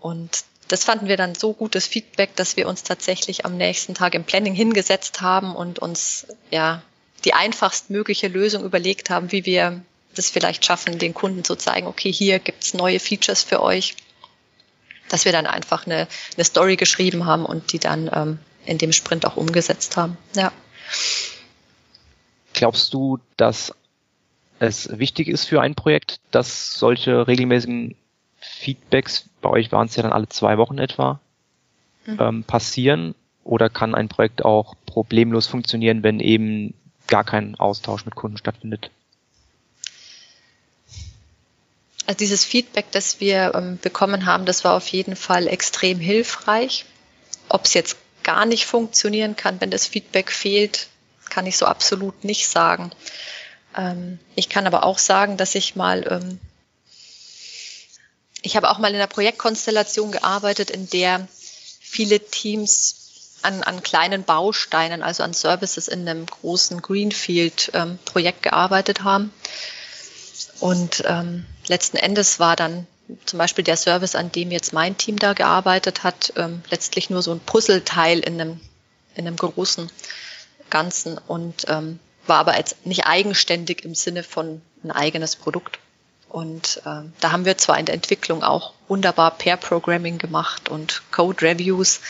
Und 0.00 0.44
das 0.68 0.84
fanden 0.84 1.08
wir 1.08 1.16
dann 1.16 1.34
so 1.34 1.52
gutes 1.52 1.86
Feedback, 1.86 2.34
dass 2.36 2.56
wir 2.56 2.68
uns 2.68 2.82
tatsächlich 2.82 3.44
am 3.44 3.56
nächsten 3.56 3.94
Tag 3.94 4.14
im 4.14 4.24
Planning 4.24 4.54
hingesetzt 4.54 5.20
haben 5.20 5.54
und 5.54 5.78
uns 5.78 6.26
ja 6.50 6.82
die 7.24 7.34
einfachst 7.34 7.90
mögliche 7.90 8.28
Lösung 8.28 8.64
überlegt 8.64 9.10
haben, 9.10 9.32
wie 9.32 9.44
wir 9.44 9.80
das 10.14 10.30
vielleicht 10.30 10.64
schaffen, 10.64 10.98
den 10.98 11.14
Kunden 11.14 11.44
zu 11.44 11.56
zeigen, 11.56 11.86
okay, 11.86 12.12
hier 12.12 12.38
gibt's 12.38 12.74
neue 12.74 12.98
Features 12.98 13.42
für 13.42 13.62
euch, 13.62 13.94
dass 15.08 15.24
wir 15.24 15.32
dann 15.32 15.46
einfach 15.46 15.86
eine, 15.86 16.08
eine 16.36 16.44
Story 16.44 16.76
geschrieben 16.76 17.26
haben 17.26 17.44
und 17.44 17.72
die 17.72 17.78
dann 17.78 18.10
ähm, 18.12 18.38
in 18.64 18.78
dem 18.78 18.92
Sprint 18.92 19.26
auch 19.26 19.36
umgesetzt 19.36 19.96
haben. 19.96 20.16
Ja. 20.34 20.52
Glaubst 22.54 22.92
du, 22.94 23.18
dass 23.36 23.74
es 24.58 24.98
wichtig 24.98 25.28
ist 25.28 25.44
für 25.44 25.60
ein 25.60 25.74
Projekt, 25.74 26.20
dass 26.30 26.72
solche 26.72 27.28
regelmäßigen 27.28 27.96
Feedbacks, 28.48 29.28
bei 29.42 29.50
euch 29.50 29.72
waren 29.72 29.86
es 29.86 29.96
ja 29.96 30.02
dann 30.02 30.12
alle 30.12 30.28
zwei 30.28 30.58
Wochen 30.58 30.78
etwa, 30.78 31.20
mhm. 32.06 32.18
ähm, 32.20 32.44
passieren? 32.44 33.14
Oder 33.44 33.70
kann 33.70 33.94
ein 33.94 34.08
Projekt 34.08 34.44
auch 34.44 34.74
problemlos 34.86 35.46
funktionieren, 35.46 36.02
wenn 36.02 36.18
eben 36.20 36.74
gar 37.06 37.22
kein 37.22 37.54
Austausch 37.56 38.04
mit 38.04 38.16
Kunden 38.16 38.38
stattfindet? 38.38 38.90
Also 42.06 42.18
dieses 42.18 42.44
Feedback, 42.44 42.86
das 42.92 43.20
wir 43.20 43.52
ähm, 43.54 43.78
bekommen 43.82 44.26
haben, 44.26 44.46
das 44.46 44.64
war 44.64 44.74
auf 44.74 44.88
jeden 44.88 45.16
Fall 45.16 45.48
extrem 45.48 45.98
hilfreich. 45.98 46.84
Ob 47.48 47.64
es 47.64 47.74
jetzt 47.74 47.96
gar 48.22 48.46
nicht 48.46 48.66
funktionieren 48.66 49.36
kann, 49.36 49.60
wenn 49.60 49.70
das 49.70 49.86
Feedback 49.86 50.32
fehlt, 50.32 50.88
kann 51.30 51.46
ich 51.46 51.56
so 51.56 51.66
absolut 51.66 52.24
nicht 52.24 52.48
sagen. 52.48 52.90
Ähm, 53.76 54.18
ich 54.34 54.48
kann 54.48 54.66
aber 54.66 54.84
auch 54.84 54.98
sagen, 54.98 55.36
dass 55.36 55.54
ich 55.54 55.76
mal 55.76 56.04
ähm, 56.10 56.40
ich 58.46 58.56
habe 58.56 58.70
auch 58.70 58.78
mal 58.78 58.90
in 58.90 58.94
einer 58.94 59.08
Projektkonstellation 59.08 60.12
gearbeitet, 60.12 60.70
in 60.70 60.88
der 60.88 61.26
viele 61.80 62.20
Teams 62.20 63.38
an, 63.42 63.64
an 63.64 63.82
kleinen 63.82 64.22
Bausteinen, 64.22 65.02
also 65.02 65.24
an 65.24 65.34
Services 65.34 65.88
in 65.88 66.08
einem 66.08 66.26
großen 66.26 66.80
Greenfield-Projekt 66.80 68.38
ähm, 68.38 68.42
gearbeitet 68.42 69.02
haben. 69.02 69.32
Und 70.60 71.02
ähm, 71.06 71.44
letzten 71.66 71.96
Endes 71.96 72.38
war 72.38 72.54
dann 72.54 72.86
zum 73.24 73.38
Beispiel 73.38 73.64
der 73.64 73.76
Service, 73.76 74.14
an 74.14 74.30
dem 74.30 74.52
jetzt 74.52 74.72
mein 74.72 74.96
Team 74.96 75.18
da 75.18 75.32
gearbeitet 75.32 76.04
hat, 76.04 76.32
ähm, 76.36 76.62
letztlich 76.70 77.10
nur 77.10 77.22
so 77.22 77.32
ein 77.32 77.40
Puzzleteil 77.40 78.20
in 78.20 78.40
einem, 78.40 78.60
in 79.16 79.26
einem 79.26 79.36
großen 79.36 79.90
Ganzen 80.70 81.18
und 81.18 81.64
ähm, 81.66 81.98
war 82.28 82.38
aber 82.38 82.56
jetzt 82.56 82.86
nicht 82.86 83.06
eigenständig 83.06 83.84
im 83.84 83.96
Sinne 83.96 84.22
von 84.22 84.62
ein 84.84 84.92
eigenes 84.92 85.34
Produkt. 85.34 85.80
Und 86.28 86.82
äh, 86.84 87.02
da 87.20 87.32
haben 87.32 87.44
wir 87.44 87.56
zwar 87.56 87.78
in 87.78 87.86
der 87.86 87.94
Entwicklung 87.94 88.42
auch 88.42 88.72
wunderbar 88.88 89.30
Pair-Programming 89.32 90.18
gemacht 90.18 90.68
und 90.68 91.02
Code-Reviews, 91.12 92.00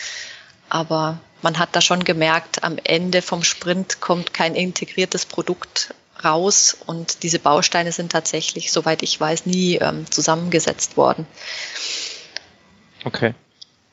aber 0.69 1.19
man 1.41 1.59
hat 1.59 1.75
da 1.75 1.81
schon 1.81 2.03
gemerkt, 2.03 2.63
am 2.63 2.77
Ende 2.83 3.21
vom 3.21 3.43
Sprint 3.43 4.01
kommt 4.01 4.33
kein 4.33 4.55
integriertes 4.55 5.25
Produkt 5.25 5.93
raus 6.23 6.75
und 6.85 7.23
diese 7.23 7.39
Bausteine 7.39 7.91
sind 7.91 8.11
tatsächlich, 8.11 8.71
soweit 8.71 9.03
ich 9.03 9.19
weiß, 9.19 9.45
nie 9.45 9.75
ähm, 9.75 10.09
zusammengesetzt 10.09 10.97
worden. 10.97 11.27
Okay. 13.05 13.35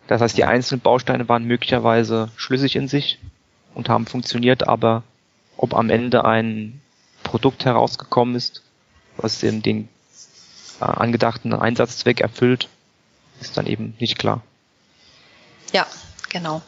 Das 0.07 0.21
heißt, 0.21 0.37
die 0.37 0.45
einzelnen 0.45 0.81
Bausteine 0.81 1.28
waren 1.28 1.45
möglicherweise 1.45 2.31
schlüssig 2.37 2.76
in 2.76 2.88
sich 2.88 3.19
und 3.75 3.88
haben 3.88 4.07
funktioniert, 4.07 4.66
aber 4.66 5.02
ob 5.57 5.75
am 5.75 5.88
Ende 5.90 6.25
ein 6.25 6.81
Produkt 7.23 7.64
herausgekommen 7.64 8.35
ist, 8.35 8.62
was 9.16 9.38
den, 9.40 9.62
den 9.62 9.88
angedachten 10.81 11.52
Einsatzzweck 11.52 12.21
erfüllt, 12.21 12.69
ist 13.40 13.57
dann 13.57 13.66
eben 13.66 13.95
nicht 13.99 14.19
klar. 14.19 14.43
Ja, 15.73 15.87
genau. 16.28 16.62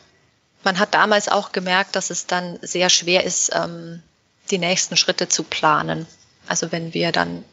Man 0.64 0.78
hat 0.78 0.94
damals 0.94 1.28
auch 1.28 1.52
gemerkt, 1.52 1.94
dass 1.96 2.10
es 2.10 2.26
dann 2.26 2.58
sehr 2.62 2.90
schwer 2.90 3.24
ist, 3.24 3.52
ähm, 3.54 4.02
die 4.50 4.58
nächsten 4.58 4.96
Schritte 4.96 5.28
zu 5.28 5.42
planen. 5.44 6.06
Also 6.46 6.72
wenn 6.72 6.94
wir 6.94 7.12
dann 7.12 7.44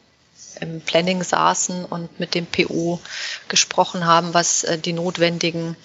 im 0.60 0.80
Planning 0.80 1.22
saßen 1.22 1.84
und 1.84 2.18
mit 2.20 2.34
dem 2.34 2.46
PO 2.46 3.00
gesprochen 3.48 4.06
haben, 4.06 4.34
was 4.34 4.64
äh, 4.64 4.78
die 4.78 4.92
notwendigen 4.92 5.76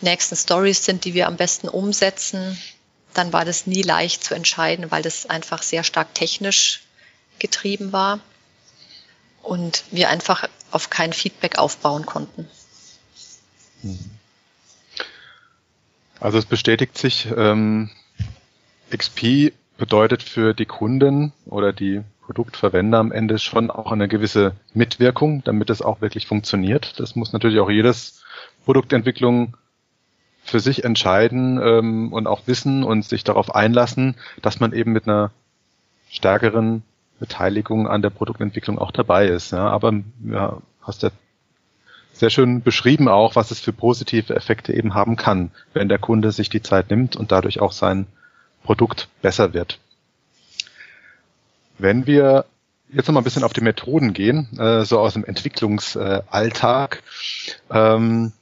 nächsten 0.00 0.36
Stories 0.36 0.84
sind, 0.84 1.04
die 1.04 1.14
wir 1.14 1.26
am 1.26 1.36
besten 1.36 1.68
umsetzen, 1.68 2.58
dann 3.14 3.32
war 3.32 3.44
das 3.44 3.66
nie 3.66 3.82
leicht 3.82 4.24
zu 4.24 4.34
entscheiden, 4.34 4.90
weil 4.90 5.02
das 5.02 5.26
einfach 5.26 5.62
sehr 5.62 5.84
stark 5.84 6.14
technisch 6.14 6.82
getrieben 7.38 7.92
war 7.92 8.20
und 9.42 9.84
wir 9.90 10.08
einfach 10.08 10.48
auf 10.70 10.90
kein 10.90 11.12
Feedback 11.12 11.58
aufbauen 11.58 12.06
konnten. 12.06 12.48
Also 16.20 16.38
es 16.38 16.46
bestätigt 16.46 16.96
sich, 16.96 17.28
ähm, 17.36 17.90
XP 18.96 19.52
bedeutet 19.76 20.22
für 20.22 20.54
die 20.54 20.66
Kunden 20.66 21.32
oder 21.46 21.72
die 21.72 22.02
Produktverwender 22.24 22.98
am 22.98 23.10
Ende 23.10 23.38
schon 23.38 23.70
auch 23.70 23.90
eine 23.90 24.06
gewisse 24.06 24.54
Mitwirkung, 24.74 25.42
damit 25.44 25.70
es 25.70 25.82
auch 25.82 26.00
wirklich 26.00 26.26
funktioniert. 26.26 27.00
Das 27.00 27.16
muss 27.16 27.32
natürlich 27.32 27.58
auch 27.58 27.70
jedes 27.70 28.22
Produktentwicklung 28.64 29.56
für 30.44 30.60
sich 30.60 30.84
entscheiden 30.84 31.60
ähm, 31.62 32.12
und 32.12 32.26
auch 32.26 32.46
wissen 32.46 32.84
und 32.84 33.04
sich 33.04 33.24
darauf 33.24 33.54
einlassen, 33.54 34.16
dass 34.40 34.60
man 34.60 34.72
eben 34.72 34.92
mit 34.92 35.08
einer 35.08 35.30
stärkeren 36.10 36.82
Beteiligung 37.22 37.86
an 37.86 38.02
der 38.02 38.10
Produktentwicklung 38.10 38.78
auch 38.78 38.90
dabei 38.90 39.26
ist. 39.28 39.52
Ja, 39.52 39.68
aber 39.68 39.94
ja, 40.24 40.58
hast 40.82 41.04
ja 41.04 41.10
sehr 42.12 42.30
schön 42.30 42.62
beschrieben 42.62 43.08
auch, 43.08 43.36
was 43.36 43.52
es 43.52 43.60
für 43.60 43.72
positive 43.72 44.34
Effekte 44.34 44.74
eben 44.74 44.94
haben 44.94 45.14
kann, 45.14 45.52
wenn 45.72 45.88
der 45.88 45.98
Kunde 45.98 46.32
sich 46.32 46.50
die 46.50 46.62
Zeit 46.62 46.90
nimmt 46.90 47.14
und 47.14 47.30
dadurch 47.30 47.60
auch 47.60 47.70
sein 47.70 48.06
Produkt 48.64 49.08
besser 49.22 49.54
wird. 49.54 49.78
Wenn 51.78 52.06
wir 52.06 52.44
jetzt 52.92 53.06
noch 53.06 53.14
mal 53.14 53.20
ein 53.20 53.24
bisschen 53.24 53.44
auf 53.44 53.52
die 53.52 53.62
Methoden 53.62 54.12
gehen, 54.12 54.58
äh, 54.58 54.84
so 54.84 54.98
aus 54.98 55.14
dem 55.14 55.24
Entwicklungsalltag, 55.24 57.02
ähm, 57.70 58.32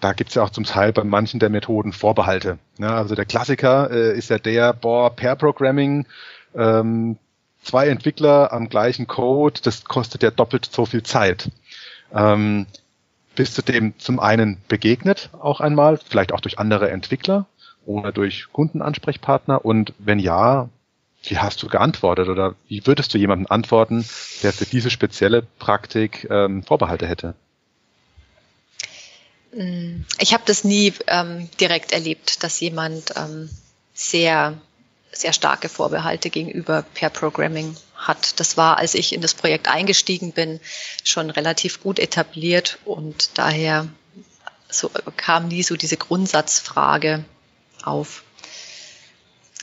da 0.00 0.12
gibt's 0.14 0.34
ja 0.34 0.42
auch 0.42 0.50
zum 0.50 0.64
Teil 0.64 0.92
bei 0.92 1.04
manchen 1.04 1.40
der 1.40 1.50
Methoden 1.50 1.92
Vorbehalte. 1.92 2.58
Ja, 2.78 2.96
also 2.96 3.14
der 3.14 3.26
Klassiker 3.26 3.90
äh, 3.90 4.16
ist 4.16 4.30
ja 4.30 4.38
der, 4.38 4.72
boah, 4.72 5.14
Pair 5.14 5.36
Programming, 5.36 6.06
ähm, 6.54 7.18
zwei 7.64 7.88
Entwickler 7.88 8.52
am 8.52 8.68
gleichen 8.68 9.06
Code, 9.06 9.60
das 9.62 9.84
kostet 9.84 10.22
ja 10.22 10.30
doppelt 10.30 10.68
so 10.70 10.86
viel 10.86 11.02
Zeit. 11.02 11.50
Ähm, 12.14 12.66
Bist 13.34 13.58
du 13.58 13.62
dem 13.62 13.98
zum 13.98 14.20
einen 14.20 14.58
begegnet 14.68 15.30
auch 15.40 15.60
einmal, 15.60 15.98
vielleicht 15.98 16.32
auch 16.32 16.40
durch 16.40 16.58
andere 16.58 16.90
Entwickler 16.90 17.46
oder 17.84 18.12
durch 18.12 18.46
Kundenansprechpartner? 18.52 19.64
Und 19.64 19.92
wenn 19.98 20.20
ja, 20.20 20.68
wie 21.24 21.38
hast 21.38 21.62
du 21.62 21.68
geantwortet 21.68 22.28
oder 22.28 22.54
wie 22.68 22.86
würdest 22.86 23.12
du 23.12 23.18
jemandem 23.18 23.46
antworten, 23.50 24.04
der 24.42 24.52
für 24.52 24.66
diese 24.66 24.90
spezielle 24.90 25.42
Praktik 25.58 26.28
ähm, 26.30 26.62
Vorbehalte 26.62 27.06
hätte? 27.08 27.34
Ich 30.18 30.34
habe 30.34 30.42
das 30.46 30.64
nie 30.64 30.92
ähm, 31.06 31.48
direkt 31.60 31.92
erlebt, 31.92 32.42
dass 32.42 32.60
jemand 32.60 33.14
ähm, 33.16 33.48
sehr, 33.94 34.54
sehr 35.14 35.32
starke 35.32 35.68
Vorbehalte 35.68 36.30
gegenüber 36.30 36.84
Pair 36.94 37.10
Programming 37.10 37.76
hat. 37.96 38.38
Das 38.40 38.56
war, 38.56 38.78
als 38.78 38.94
ich 38.94 39.12
in 39.12 39.20
das 39.20 39.34
Projekt 39.34 39.68
eingestiegen 39.68 40.32
bin, 40.32 40.60
schon 41.02 41.30
relativ 41.30 41.82
gut 41.82 41.98
etabliert 41.98 42.78
und 42.84 43.38
daher 43.38 43.88
so, 44.68 44.90
kam 45.16 45.48
nie 45.48 45.62
so 45.62 45.76
diese 45.76 45.96
Grundsatzfrage 45.96 47.24
auf. 47.82 48.24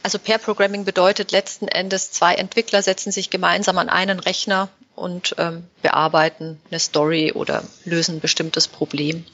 Also 0.03 0.17
Pair 0.17 0.39
Programming 0.39 0.85
bedeutet 0.85 1.31
letzten 1.31 1.67
Endes, 1.67 2.11
zwei 2.11 2.35
Entwickler 2.35 2.81
setzen 2.81 3.11
sich 3.11 3.29
gemeinsam 3.29 3.77
an 3.77 3.89
einen 3.89 4.19
Rechner 4.19 4.69
und 4.95 5.35
ähm, 5.37 5.67
bearbeiten 5.81 6.59
eine 6.69 6.79
Story 6.79 7.33
oder 7.33 7.63
lösen 7.85 8.15
ein 8.15 8.19
bestimmtes 8.19 8.67
Problem. 8.67 9.25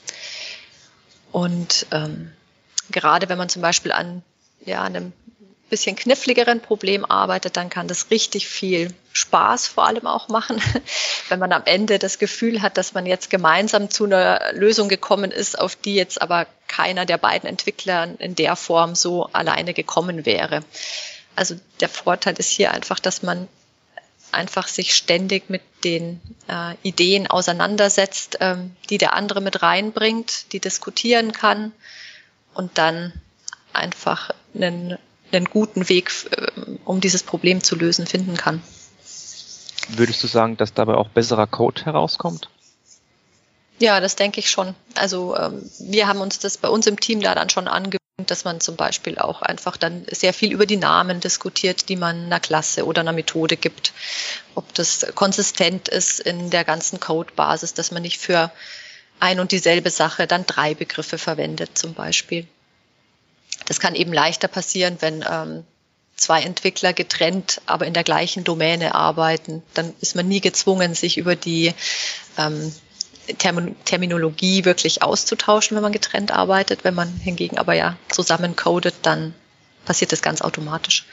Und 1.32 1.86
ähm, 1.92 2.32
gerade 2.92 3.30
wenn 3.30 3.38
man 3.38 3.50
zum 3.50 3.62
Beispiel 3.62 3.92
an 3.92 4.24
ja, 4.66 4.84
einem 4.84 5.14
bisschen 5.70 5.96
kniffligeren 5.96 6.62
Problem 6.62 7.06
arbeitet, 7.06 7.58
dann 7.58 7.70
kann 7.70 7.88
das 7.88 8.10
richtig 8.12 8.48
viel 8.48 8.94
Spaß 9.14 9.68
vor 9.68 9.88
allem 9.88 10.08
auch 10.08 10.30
machen, 10.30 10.62
wenn 11.30 11.40
man 11.40 11.52
am 11.52 11.64
Ende 11.66 12.00
das 12.00 12.20
Gefühl 12.20 12.62
hat, 12.62 12.78
dass 12.78 12.94
man 12.94 13.06
jetzt 13.06 13.30
gemeinsam 13.30 13.90
zu 13.90 14.06
einer 14.06 14.54
Lösung 14.54 14.90
gekommen 14.90 15.32
ist, 15.32 15.60
auf 15.60 15.76
die 15.76 15.96
jetzt 15.96 16.22
aber 16.22 16.48
keiner 16.68 17.06
der 17.06 17.18
beiden 17.18 17.50
Entwickler 17.50 18.08
in 18.20 18.36
der 18.36 18.56
Form 18.56 18.96
so 18.96 19.30
alleine 19.34 19.74
gekommen 19.74 20.26
wäre. 20.26 20.64
Also 21.36 21.56
der 21.80 21.90
Vorteil 21.90 22.36
ist 22.38 22.50
hier 22.50 22.72
einfach, 22.72 23.00
dass 23.00 23.22
man 23.22 23.48
einfach 24.32 24.68
sich 24.68 24.94
ständig 24.96 25.50
mit 25.50 25.62
den 25.84 26.22
äh, 26.48 26.76
Ideen 26.84 27.28
auseinandersetzt, 27.28 28.38
ähm, 28.42 28.76
die 28.90 28.98
der 28.98 29.14
andere 29.14 29.42
mit 29.42 29.62
reinbringt, 29.62 30.52
die 30.52 30.60
diskutieren 30.60 31.32
kann 31.32 31.72
und 32.54 32.78
dann 32.78 33.14
einfach 33.74 34.32
einen, 34.54 34.98
einen 35.32 35.46
guten 35.46 35.90
Weg, 35.90 36.12
äh, 36.32 36.48
um 36.86 37.02
dieses 37.02 37.24
Problem 37.24 37.64
zu 37.64 37.76
lösen, 37.76 38.06
finden 38.06 38.38
kann. 38.38 38.62
Würdest 39.90 40.24
du 40.24 40.28
sagen, 40.28 40.58
dass 40.58 40.74
dabei 40.74 40.96
auch 40.96 41.10
besserer 41.10 41.48
Code 41.48 41.86
herauskommt? 41.86 42.50
Ja, 43.80 44.00
das 44.00 44.16
denke 44.16 44.40
ich 44.40 44.50
schon. 44.50 44.76
Also 44.96 45.36
ähm, 45.38 45.70
wir 45.80 46.08
haben 46.08 46.20
uns 46.20 46.40
das 46.40 46.58
bei 46.58 46.68
uns 46.68 46.88
im 46.88 47.00
Team 47.00 47.22
da 47.22 47.36
dann 47.36 47.50
schon 47.50 47.68
angewöhnt, 47.68 48.00
dass 48.26 48.44
man 48.44 48.60
zum 48.60 48.76
Beispiel 48.76 49.20
auch 49.20 49.42
einfach 49.42 49.78
dann 49.78 50.06
sehr 50.12 50.34
viel 50.34 50.52
über 50.52 50.66
die 50.66 50.78
Namen 50.78 51.20
diskutiert, 51.20 51.88
die 51.88 51.96
man 51.96 52.26
einer 52.26 52.40
Klasse 52.40 52.86
oder 52.86 53.02
einer 53.02 53.14
Methode 53.14 53.56
gibt. 53.56 53.94
Ob 54.56 54.74
das 54.74 55.06
konsistent 55.14 55.88
ist 55.88 56.20
in 56.20 56.50
der 56.50 56.64
ganzen 56.64 57.00
Codebasis, 57.00 57.76
dass 57.76 57.92
man 57.92 58.02
nicht 58.02 58.18
für 58.18 58.52
ein 59.20 59.40
und 59.40 59.52
dieselbe 59.52 59.92
Sache 59.92 60.26
dann 60.28 60.46
drei 60.46 60.74
Begriffe 60.74 61.18
verwendet 61.18 61.78
zum 61.78 61.94
Beispiel. 61.94 62.48
Das 63.66 63.80
kann 63.80 63.96
eben 63.96 64.14
leichter 64.14 64.48
passieren, 64.48 64.98
wenn 65.00 65.26
ähm, 65.30 65.64
zwei 66.16 66.42
Entwickler 66.42 66.94
getrennt, 66.94 67.62
aber 67.66 67.86
in 67.86 67.94
der 67.94 68.04
gleichen 68.04 68.44
Domäne 68.44 68.96
arbeiten. 68.96 69.64
Dann 69.74 69.94
ist 70.02 70.16
man 70.16 70.28
nie 70.28 70.42
gezwungen, 70.42 70.96
sich 70.96 71.18
über 71.18 71.36
die 71.36 71.74
ähm, 72.38 72.74
Termin 73.38 73.76
Terminologie 73.86 74.66
wirklich 74.66 75.04
auszutauschen, 75.04 75.76
wenn 75.76 75.84
man 75.84 75.92
getrennt 75.92 76.32
arbeitet. 76.32 76.84
Wenn 76.84 76.96
man 76.96 77.14
hingegen 77.18 77.58
aber 77.58 77.74
ja 77.74 77.98
zusammen 78.10 78.56
codet, 78.56 78.96
dann 79.04 79.34
passiert 79.86 80.12
das 80.12 80.22
ganz 80.22 80.42
automatisch. 80.42 81.06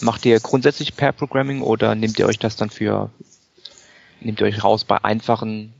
Macht 0.00 0.24
ihr 0.24 0.40
grundsätzlich 0.40 0.96
Pair 0.96 1.12
Programming 1.12 1.62
oder 1.62 1.94
nehmt 1.94 2.18
ihr 2.18 2.26
euch 2.26 2.38
das 2.38 2.56
dann 2.56 2.70
für, 2.70 3.10
nehmt 4.20 4.40
ihr 4.40 4.46
euch 4.46 4.64
raus 4.64 4.84
bei 4.84 5.02
einfachen, 5.04 5.74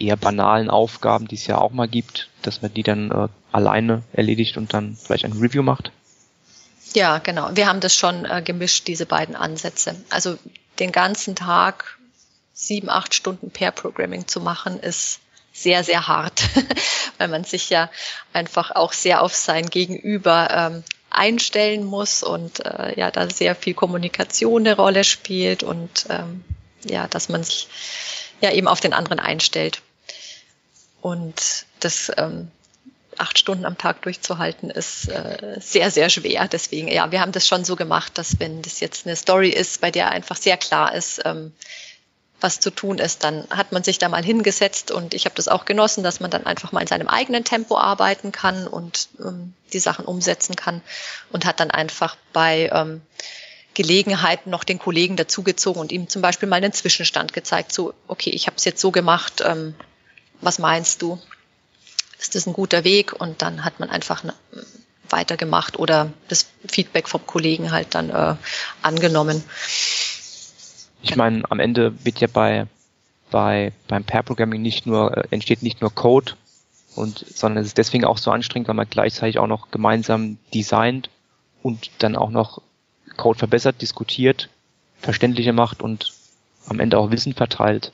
eher 0.00 0.16
banalen 0.16 0.70
Aufgaben, 0.70 1.28
die 1.28 1.36
es 1.36 1.46
ja 1.46 1.58
auch 1.58 1.72
mal 1.72 1.88
gibt, 1.88 2.28
dass 2.42 2.62
man 2.62 2.72
die 2.72 2.82
dann 2.82 3.10
äh, 3.10 3.28
alleine 3.52 4.02
erledigt 4.12 4.56
und 4.56 4.72
dann 4.72 4.96
vielleicht 4.96 5.24
ein 5.24 5.32
Review 5.32 5.62
macht? 5.62 5.92
Ja, 6.94 7.18
genau. 7.18 7.50
Wir 7.54 7.66
haben 7.66 7.80
das 7.80 7.94
schon 7.94 8.24
äh, 8.24 8.42
gemischt, 8.44 8.88
diese 8.88 9.06
beiden 9.06 9.36
Ansätze. 9.36 9.94
Also 10.10 10.38
den 10.78 10.92
ganzen 10.92 11.36
Tag 11.36 11.98
sieben, 12.52 12.90
acht 12.90 13.14
Stunden 13.14 13.50
Pair 13.50 13.70
Programming 13.70 14.26
zu 14.26 14.40
machen, 14.40 14.80
ist 14.80 15.20
sehr, 15.52 15.84
sehr 15.84 16.08
hart, 16.08 16.42
weil 17.18 17.28
man 17.28 17.44
sich 17.44 17.70
ja 17.70 17.90
einfach 18.32 18.70
auch 18.70 18.92
sehr 18.92 19.22
auf 19.22 19.34
sein 19.34 19.66
Gegenüber 19.66 20.48
ähm, 20.50 20.84
einstellen 21.10 21.84
muss 21.84 22.22
und 22.22 22.64
äh, 22.64 22.98
ja, 22.98 23.10
da 23.10 23.28
sehr 23.28 23.54
viel 23.54 23.74
Kommunikation 23.74 24.66
eine 24.66 24.76
Rolle 24.76 25.04
spielt 25.04 25.62
und 25.62 26.06
ähm, 26.08 26.44
ja, 26.84 27.08
dass 27.08 27.28
man 27.28 27.42
sich 27.42 27.68
ja 28.40 28.52
eben 28.52 28.68
auf 28.68 28.80
den 28.80 28.92
anderen 28.92 29.18
einstellt. 29.18 29.82
Und 31.00 31.66
das 31.80 32.12
ähm, 32.16 32.50
acht 33.16 33.38
Stunden 33.38 33.64
am 33.64 33.78
Tag 33.78 34.02
durchzuhalten, 34.02 34.70
ist 34.70 35.08
äh, 35.08 35.56
sehr, 35.60 35.90
sehr 35.90 36.08
schwer. 36.08 36.48
Deswegen, 36.48 36.88
ja, 36.88 37.10
wir 37.10 37.20
haben 37.20 37.32
das 37.32 37.46
schon 37.46 37.64
so 37.64 37.76
gemacht, 37.76 38.16
dass 38.18 38.40
wenn 38.40 38.62
das 38.62 38.80
jetzt 38.80 39.06
eine 39.06 39.16
Story 39.16 39.50
ist, 39.50 39.80
bei 39.80 39.90
der 39.90 40.10
einfach 40.10 40.36
sehr 40.36 40.56
klar 40.56 40.94
ist, 40.94 41.20
ähm, 41.24 41.52
was 42.40 42.60
zu 42.60 42.70
tun 42.70 42.98
ist, 42.98 43.22
dann 43.22 43.46
hat 43.50 43.72
man 43.72 43.84
sich 43.84 43.98
da 43.98 44.08
mal 44.08 44.24
hingesetzt 44.24 44.90
und 44.90 45.12
ich 45.12 45.26
habe 45.26 45.34
das 45.34 45.48
auch 45.48 45.66
genossen, 45.66 46.02
dass 46.02 46.20
man 46.20 46.30
dann 46.30 46.46
einfach 46.46 46.72
mal 46.72 46.80
in 46.80 46.86
seinem 46.86 47.08
eigenen 47.08 47.44
Tempo 47.44 47.76
arbeiten 47.76 48.32
kann 48.32 48.66
und 48.66 49.08
ähm, 49.18 49.52
die 49.74 49.78
Sachen 49.78 50.06
umsetzen 50.06 50.56
kann 50.56 50.80
und 51.30 51.44
hat 51.44 51.60
dann 51.60 51.70
einfach 51.70 52.16
bei 52.32 52.70
ähm, 52.72 53.02
Gelegenheiten 53.74 54.50
noch 54.50 54.64
den 54.64 54.78
Kollegen 54.78 55.16
dazugezogen 55.16 55.80
und 55.80 55.92
ihm 55.92 56.08
zum 56.08 56.22
Beispiel 56.22 56.48
mal 56.48 56.56
einen 56.56 56.72
Zwischenstand 56.72 57.32
gezeigt, 57.32 57.72
so, 57.72 57.92
okay, 58.08 58.30
ich 58.30 58.46
habe 58.46 58.56
es 58.56 58.64
jetzt 58.64 58.80
so 58.80 58.90
gemacht, 58.90 59.42
ähm, 59.44 59.74
was 60.40 60.58
meinst 60.58 61.02
du? 61.02 61.18
Ist 62.18 62.34
das 62.34 62.46
ein 62.46 62.52
guter 62.52 62.84
Weg? 62.84 63.12
Und 63.18 63.42
dann 63.42 63.64
hat 63.64 63.80
man 63.80 63.90
einfach 63.90 64.24
ne, 64.24 64.34
weitergemacht 65.08 65.78
oder 65.78 66.12
das 66.28 66.50
Feedback 66.66 67.08
vom 67.08 67.26
Kollegen 67.26 67.70
halt 67.72 67.94
dann 67.94 68.10
äh, 68.10 68.36
angenommen. 68.82 69.42
Ich 71.02 71.16
meine, 71.16 71.42
am 71.50 71.60
Ende 71.60 72.04
wird 72.04 72.20
ja 72.20 72.28
bei, 72.30 72.66
bei 73.30 73.72
beim 73.88 74.04
Pair 74.04 74.22
Programming 74.22 74.62
nicht 74.62 74.86
nur 74.86 75.16
äh, 75.16 75.28
entsteht 75.30 75.62
nicht 75.62 75.80
nur 75.80 75.94
Code 75.94 76.32
und 76.94 77.24
sondern 77.34 77.62
es 77.62 77.68
ist 77.68 77.78
deswegen 77.78 78.04
auch 78.04 78.18
so 78.18 78.30
anstrengend, 78.30 78.68
weil 78.68 78.74
man 78.74 78.88
gleichzeitig 78.88 79.38
auch 79.38 79.46
noch 79.46 79.70
gemeinsam 79.70 80.38
designt 80.52 81.08
und 81.62 81.90
dann 81.98 82.16
auch 82.16 82.30
noch 82.30 82.60
Code 83.16 83.38
verbessert, 83.38 83.80
diskutiert, 83.82 84.48
verständlicher 84.98 85.52
macht 85.52 85.82
und 85.82 86.12
am 86.66 86.80
Ende 86.80 86.98
auch 86.98 87.10
Wissen 87.10 87.34
verteilt. 87.34 87.92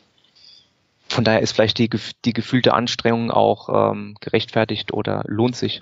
Von 1.17 1.25
daher 1.25 1.41
ist 1.41 1.53
vielleicht 1.53 1.79
die, 1.79 1.89
die 2.27 2.35
gefühlte 2.35 2.75
Anstrengung 2.75 3.31
auch 3.31 3.71
ähm, 3.71 4.19
gerechtfertigt 4.21 4.93
oder 4.93 5.23
lohnt 5.27 5.57
sich. 5.57 5.81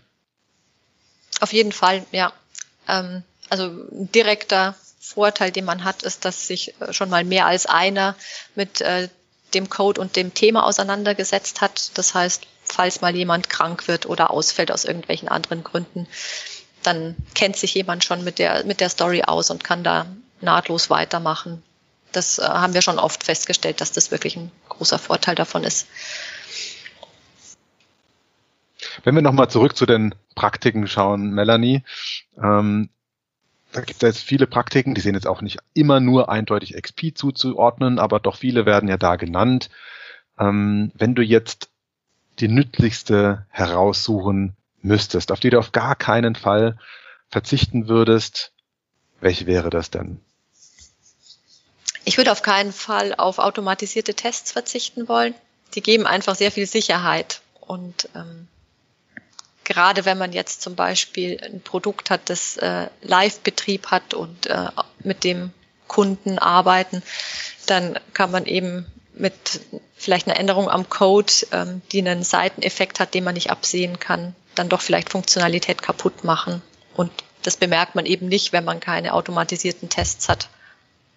Auf 1.40 1.52
jeden 1.52 1.72
Fall, 1.72 2.06
ja. 2.12 2.32
Ähm, 2.86 3.24
also 3.50 3.68
direkter 3.90 4.76
Vorteil, 5.00 5.50
den 5.50 5.64
man 5.64 5.82
hat, 5.82 6.04
ist, 6.04 6.24
dass 6.24 6.46
sich 6.46 6.80
äh, 6.80 6.92
schon 6.92 7.10
mal 7.10 7.24
mehr 7.24 7.46
als 7.46 7.66
einer 7.66 8.14
mit 8.54 8.80
äh, 8.80 9.08
dem 9.54 9.68
Code 9.68 10.00
und 10.00 10.14
dem 10.14 10.34
Thema 10.34 10.66
auseinandergesetzt 10.66 11.60
hat. 11.60 11.98
Das 11.98 12.14
heißt, 12.14 12.46
falls 12.62 13.00
mal 13.00 13.16
jemand 13.16 13.50
krank 13.50 13.88
wird 13.88 14.06
oder 14.06 14.30
ausfällt 14.30 14.70
aus 14.70 14.84
irgendwelchen 14.84 15.28
anderen 15.28 15.64
Gründen, 15.64 16.06
dann 16.84 17.16
kennt 17.34 17.56
sich 17.56 17.74
jemand 17.74 18.04
schon 18.04 18.22
mit 18.22 18.38
der, 18.38 18.64
mit 18.66 18.78
der 18.78 18.88
Story 18.88 19.24
aus 19.24 19.50
und 19.50 19.64
kann 19.64 19.82
da 19.82 20.06
nahtlos 20.40 20.90
weitermachen. 20.90 21.64
Das 22.14 22.38
äh, 22.38 22.42
haben 22.42 22.74
wir 22.74 22.82
schon 22.82 22.98
oft 22.98 23.24
festgestellt, 23.24 23.80
dass 23.80 23.92
das 23.92 24.10
wirklich 24.10 24.36
ein 24.36 24.50
großer 24.68 24.98
Vorteil 24.98 25.34
davon 25.34 25.64
ist. 25.64 25.86
Wenn 29.02 29.14
wir 29.14 29.22
nochmal 29.22 29.50
zurück 29.50 29.76
zu 29.76 29.86
den 29.86 30.14
Praktiken 30.34 30.86
schauen, 30.86 31.30
Melanie, 31.30 31.82
ähm, 32.40 32.90
da 33.72 33.80
gibt 33.80 34.02
es 34.04 34.22
viele 34.22 34.46
Praktiken, 34.46 34.94
die 34.94 35.00
sind 35.00 35.14
jetzt 35.14 35.26
auch 35.26 35.42
nicht 35.42 35.58
immer 35.74 35.98
nur 35.98 36.28
eindeutig 36.28 36.80
XP 36.80 37.16
zuzuordnen, 37.16 37.98
aber 37.98 38.20
doch 38.20 38.36
viele 38.36 38.66
werden 38.66 38.88
ja 38.88 38.96
da 38.96 39.16
genannt. 39.16 39.68
Ähm, 40.38 40.92
wenn 40.94 41.14
du 41.14 41.22
jetzt 41.22 41.70
die 42.38 42.48
nützlichste 42.48 43.46
heraussuchen 43.50 44.56
müsstest, 44.80 45.32
auf 45.32 45.40
die 45.40 45.50
du 45.50 45.58
auf 45.58 45.72
gar 45.72 45.96
keinen 45.96 46.36
Fall 46.36 46.78
verzichten 47.28 47.88
würdest, 47.88 48.52
welche 49.20 49.46
wäre 49.46 49.70
das 49.70 49.90
denn? 49.90 50.20
Ich 52.04 52.18
würde 52.18 52.32
auf 52.32 52.42
keinen 52.42 52.72
Fall 52.72 53.14
auf 53.14 53.38
automatisierte 53.38 54.14
Tests 54.14 54.52
verzichten 54.52 55.08
wollen. 55.08 55.34
Die 55.74 55.82
geben 55.82 56.06
einfach 56.06 56.34
sehr 56.34 56.52
viel 56.52 56.66
Sicherheit 56.66 57.40
und 57.60 58.08
ähm, 58.14 58.46
gerade 59.64 60.04
wenn 60.04 60.18
man 60.18 60.32
jetzt 60.32 60.62
zum 60.62 60.76
Beispiel 60.76 61.40
ein 61.42 61.60
Produkt 61.62 62.10
hat, 62.10 62.28
das 62.28 62.56
äh, 62.58 62.88
Live-Betrieb 63.02 63.86
hat 63.86 64.14
und 64.14 64.46
äh, 64.46 64.68
mit 65.00 65.24
dem 65.24 65.52
Kunden 65.88 66.38
arbeiten, 66.38 67.02
dann 67.66 67.98
kann 68.12 68.30
man 68.30 68.44
eben 68.44 68.86
mit 69.14 69.32
vielleicht 69.96 70.28
einer 70.28 70.38
Änderung 70.38 70.68
am 70.68 70.88
Code, 70.88 71.32
ähm, 71.52 71.82
die 71.92 71.98
einen 71.98 72.22
Seiteneffekt 72.22 73.00
hat, 73.00 73.14
den 73.14 73.24
man 73.24 73.34
nicht 73.34 73.50
absehen 73.50 73.98
kann, 73.98 74.34
dann 74.54 74.68
doch 74.68 74.82
vielleicht 74.82 75.10
Funktionalität 75.10 75.82
kaputt 75.82 76.24
machen. 76.24 76.62
Und 76.94 77.10
das 77.42 77.56
bemerkt 77.56 77.94
man 77.94 78.06
eben 78.06 78.28
nicht, 78.28 78.52
wenn 78.52 78.64
man 78.64 78.80
keine 78.80 79.14
automatisierten 79.14 79.88
Tests 79.88 80.28
hat 80.28 80.48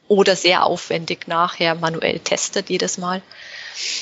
oder 0.07 0.35
sehr 0.35 0.65
aufwendig 0.65 1.27
nachher 1.27 1.75
manuell 1.75 2.19
testet 2.19 2.69
jedes 2.69 2.97
Mal. 2.97 3.21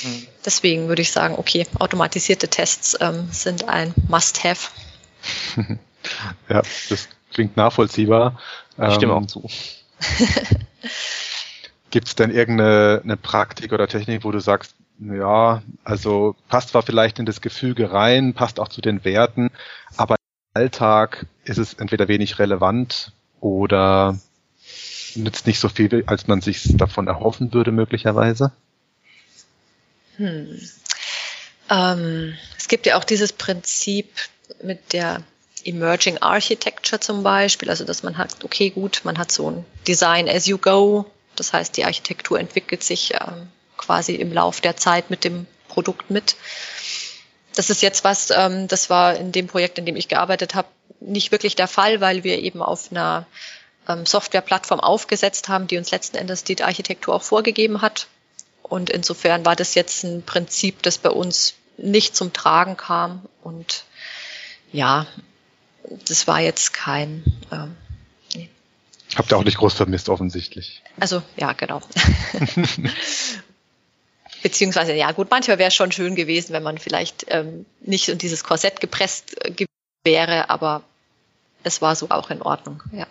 Mhm. 0.04 0.26
Deswegen 0.44 0.88
würde 0.88 1.02
ich 1.02 1.12
sagen, 1.12 1.34
okay, 1.36 1.66
automatisierte 1.78 2.48
Tests 2.48 2.96
ähm, 3.00 3.28
sind 3.30 3.68
ein 3.68 3.94
Must-Have. 4.08 4.70
ja, 6.48 6.62
das 6.88 7.08
klingt 7.32 7.56
nachvollziehbar. 7.56 8.40
Ich 8.78 8.94
stimme 8.94 9.12
ähm, 9.12 9.24
auch 9.24 9.26
zu. 9.26 9.48
Gibt 11.90 12.08
es 12.08 12.14
denn 12.14 12.30
irgendeine 12.30 13.16
Praktik 13.16 13.72
oder 13.72 13.88
Technik, 13.88 14.24
wo 14.24 14.30
du 14.30 14.40
sagst, 14.40 14.74
ja, 14.98 15.62
also 15.84 16.36
passt 16.48 16.70
zwar 16.70 16.82
vielleicht 16.82 17.18
in 17.18 17.26
das 17.26 17.40
Gefüge 17.40 17.92
rein, 17.92 18.34
passt 18.34 18.60
auch 18.60 18.68
zu 18.68 18.80
den 18.80 19.04
Werten, 19.04 19.50
aber 19.96 20.14
im 20.14 20.62
Alltag 20.62 21.26
ist 21.44 21.58
es 21.58 21.74
entweder 21.74 22.08
wenig 22.08 22.38
relevant 22.38 23.12
oder 23.40 24.18
nützt 25.16 25.46
nicht 25.46 25.60
so 25.60 25.68
viel, 25.68 26.04
als 26.06 26.26
man 26.26 26.40
sich 26.40 26.76
davon 26.76 27.08
erhoffen 27.08 27.52
würde, 27.52 27.72
möglicherweise? 27.72 28.52
Hm. 30.16 30.60
Ähm, 31.70 32.34
es 32.58 32.68
gibt 32.68 32.86
ja 32.86 32.96
auch 32.96 33.04
dieses 33.04 33.32
Prinzip 33.32 34.08
mit 34.62 34.92
der 34.92 35.22
Emerging 35.64 36.18
Architecture 36.18 37.00
zum 37.00 37.22
Beispiel, 37.22 37.70
also 37.70 37.84
dass 37.84 38.02
man 38.02 38.16
hat, 38.18 38.44
okay, 38.44 38.70
gut, 38.70 39.00
man 39.04 39.18
hat 39.18 39.32
so 39.32 39.50
ein 39.50 39.64
Design 39.86 40.28
as 40.28 40.46
you 40.46 40.58
go, 40.58 41.10
das 41.34 41.52
heißt, 41.52 41.76
die 41.76 41.84
Architektur 41.84 42.38
entwickelt 42.38 42.82
sich 42.82 43.14
ähm, 43.14 43.48
quasi 43.76 44.14
im 44.14 44.32
Lauf 44.32 44.60
der 44.60 44.76
Zeit 44.76 45.10
mit 45.10 45.24
dem 45.24 45.46
Produkt 45.68 46.10
mit. 46.10 46.36
Das 47.54 47.68
ist 47.70 47.82
jetzt 47.82 48.04
was, 48.04 48.30
ähm, 48.30 48.68
das 48.68 48.90
war 48.90 49.16
in 49.16 49.32
dem 49.32 49.48
Projekt, 49.48 49.78
in 49.78 49.86
dem 49.86 49.96
ich 49.96 50.08
gearbeitet 50.08 50.54
habe, 50.54 50.68
nicht 51.00 51.32
wirklich 51.32 51.56
der 51.56 51.68
Fall, 51.68 52.00
weil 52.00 52.24
wir 52.24 52.38
eben 52.38 52.62
auf 52.62 52.90
einer 52.90 53.26
Softwareplattform 54.06 54.80
aufgesetzt 54.80 55.48
haben, 55.48 55.66
die 55.66 55.78
uns 55.78 55.90
letzten 55.90 56.16
Endes 56.16 56.44
die 56.44 56.62
Architektur 56.62 57.14
auch 57.14 57.22
vorgegeben 57.22 57.82
hat. 57.82 58.08
Und 58.62 58.90
insofern 58.90 59.44
war 59.44 59.54
das 59.54 59.74
jetzt 59.74 60.02
ein 60.02 60.22
Prinzip, 60.22 60.82
das 60.82 60.98
bei 60.98 61.10
uns 61.10 61.54
nicht 61.76 62.16
zum 62.16 62.32
Tragen 62.32 62.76
kam. 62.76 63.24
Und 63.42 63.84
ja, 64.72 65.06
das 66.08 66.26
war 66.26 66.40
jetzt 66.40 66.72
kein. 66.72 67.22
Ähm, 67.52 67.76
nee. 68.34 68.48
Habt 69.14 69.32
ihr 69.32 69.38
auch 69.38 69.44
nicht 69.44 69.58
groß 69.58 69.74
vermisst, 69.74 70.08
offensichtlich. 70.08 70.82
Also, 70.98 71.22
ja, 71.36 71.52
genau. 71.52 71.80
Beziehungsweise, 74.42 74.94
ja 74.94 75.12
gut, 75.12 75.30
manchmal 75.30 75.58
wäre 75.58 75.68
es 75.68 75.74
schon 75.74 75.92
schön 75.92 76.14
gewesen, 76.14 76.52
wenn 76.52 76.62
man 76.62 76.78
vielleicht 76.78 77.26
ähm, 77.28 77.66
nicht 77.80 78.08
in 78.08 78.18
dieses 78.18 78.44
Korsett 78.44 78.80
gepresst 78.80 79.44
äh, 79.44 79.66
wäre, 80.04 80.50
aber 80.50 80.82
es 81.62 81.82
war 81.82 81.96
so 81.96 82.10
auch 82.10 82.30
in 82.30 82.42
Ordnung, 82.42 82.82
ja. 82.92 83.06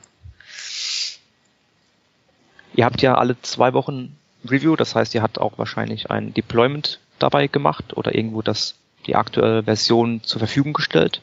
Ihr 2.75 2.85
habt 2.85 3.01
ja 3.01 3.15
alle 3.15 3.41
zwei 3.41 3.73
Wochen 3.73 4.17
Review, 4.47 4.75
das 4.75 4.95
heißt, 4.95 5.15
ihr 5.15 5.21
habt 5.21 5.39
auch 5.39 5.57
wahrscheinlich 5.57 6.11
ein 6.11 6.33
Deployment 6.33 6.99
dabei 7.19 7.47
gemacht 7.47 7.95
oder 7.95 8.13
irgendwo 8.13 8.41
das, 8.41 8.75
die 9.07 9.15
aktuelle 9.15 9.63
Version 9.63 10.21
zur 10.23 10.39
Verfügung 10.39 10.73
gestellt. 10.73 11.21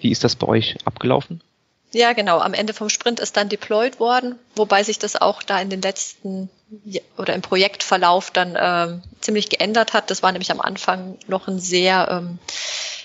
Wie 0.00 0.10
ist 0.10 0.24
das 0.24 0.36
bei 0.36 0.46
euch 0.46 0.76
abgelaufen? 0.84 1.42
Ja, 1.92 2.12
genau. 2.12 2.38
Am 2.38 2.54
Ende 2.54 2.72
vom 2.74 2.88
Sprint 2.88 3.20
ist 3.20 3.36
dann 3.36 3.48
deployed 3.48 3.98
worden, 4.00 4.36
wobei 4.54 4.82
sich 4.82 4.98
das 4.98 5.16
auch 5.16 5.42
da 5.42 5.60
in 5.60 5.70
den 5.70 5.82
letzten 5.82 6.50
oder 7.16 7.34
im 7.34 7.42
Projektverlauf 7.42 8.30
dann 8.30 8.56
ähm, 8.58 9.02
ziemlich 9.20 9.48
geändert 9.48 9.92
hat. 9.92 10.10
Das 10.10 10.22
war 10.22 10.32
nämlich 10.32 10.50
am 10.50 10.60
Anfang 10.60 11.16
noch 11.26 11.48
ein 11.48 11.58
sehr 11.58 12.08
ähm, 12.10 12.38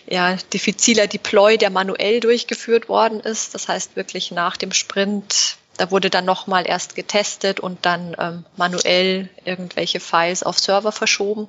ja, 0.07 0.35
diffiziler 0.53 1.07
Deploy, 1.07 1.57
der 1.57 1.69
manuell 1.69 2.19
durchgeführt 2.19 2.89
worden 2.89 3.19
ist. 3.19 3.55
Das 3.55 3.67
heißt 3.67 3.95
wirklich 3.95 4.31
nach 4.31 4.57
dem 4.57 4.71
Sprint 4.73 5.57
da 5.77 5.91
wurde 5.91 6.09
dann 6.09 6.25
nochmal 6.25 6.67
erst 6.67 6.95
getestet 6.95 7.59
und 7.59 7.85
dann 7.85 8.15
ähm, 8.19 8.45
manuell 8.57 9.29
irgendwelche 9.45 9.99
Files 9.99 10.43
auf 10.43 10.59
Server 10.59 10.91
verschoben. 10.91 11.47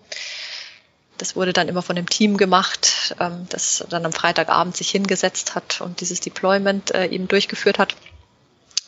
Das 1.19 1.37
wurde 1.37 1.53
dann 1.53 1.69
immer 1.69 1.83
von 1.83 1.97
dem 1.97 2.09
Team 2.09 2.37
gemacht, 2.37 3.15
ähm, 3.21 3.47
das 3.51 3.85
dann 3.91 4.07
am 4.07 4.13
Freitagabend 4.13 4.77
sich 4.77 4.91
hingesetzt 4.91 5.55
hat 5.55 5.81
und 5.81 6.01
dieses 6.01 6.21
Deployment 6.21 6.95
äh, 6.95 7.07
eben 7.07 7.29
durchgeführt 7.29 7.79
hat. 7.79 7.95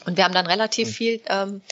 Und 0.07 0.17
wir 0.17 0.25
haben 0.25 0.35
dann 0.35 0.47
relativ 0.47 0.89
mhm. 0.89 0.93
viel 0.93 1.21
ähm, 1.29 1.63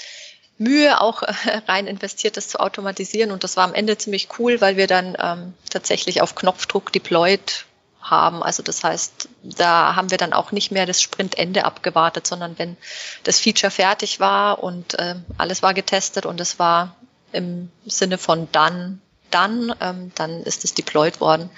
Mühe 0.59 1.01
auch 1.01 1.23
äh, 1.23 1.33
rein 1.69 1.87
investiert, 1.87 2.37
das 2.37 2.49
zu 2.49 2.61
automatisieren. 2.61 3.31
Und 3.31 3.45
das 3.45 3.57
war 3.57 3.65
am 3.65 3.75
Ende 3.75 3.99
ziemlich 3.99 4.29
cool, 4.39 4.61
weil 4.61 4.77
wir 4.77 4.87
dann 4.87 5.17
ähm, 5.21 5.55
tatsächlich 5.71 6.21
auf 6.21 6.35
Knopfdruck 6.35 6.93
deployed 6.93 7.67
haben. 8.03 8.43
Also 8.43 8.63
das 8.63 8.85
heißt, 8.85 9.29
da 9.43 9.97
haben 9.97 10.11
wir 10.11 10.19
dann 10.19 10.33
auch 10.33 10.53
nicht 10.53 10.71
mehr 10.73 10.87
das 10.87 11.01
Sprintende 11.01 11.65
abgewartet, 11.65 12.27
sondern 12.27 12.59
wenn 12.59 12.77
das 13.25 13.41
Feature 13.41 13.71
fertig 13.71 14.21
war 14.21 14.63
und 14.63 14.99
äh, 14.99 15.17
alles 15.39 15.63
war 15.63 15.75
getestet 15.75 16.27
und 16.27 16.41
es 16.41 16.59
war 16.59 16.97
im 17.33 17.71
Sinne 17.87 18.19
von 18.19 18.49
dann, 18.53 19.01
dann, 19.31 19.75
ähm, 19.81 20.13
dann 20.15 20.43
ist 20.43 20.65
es 20.65 20.75
deployed 20.75 21.21
worden. 21.21 21.51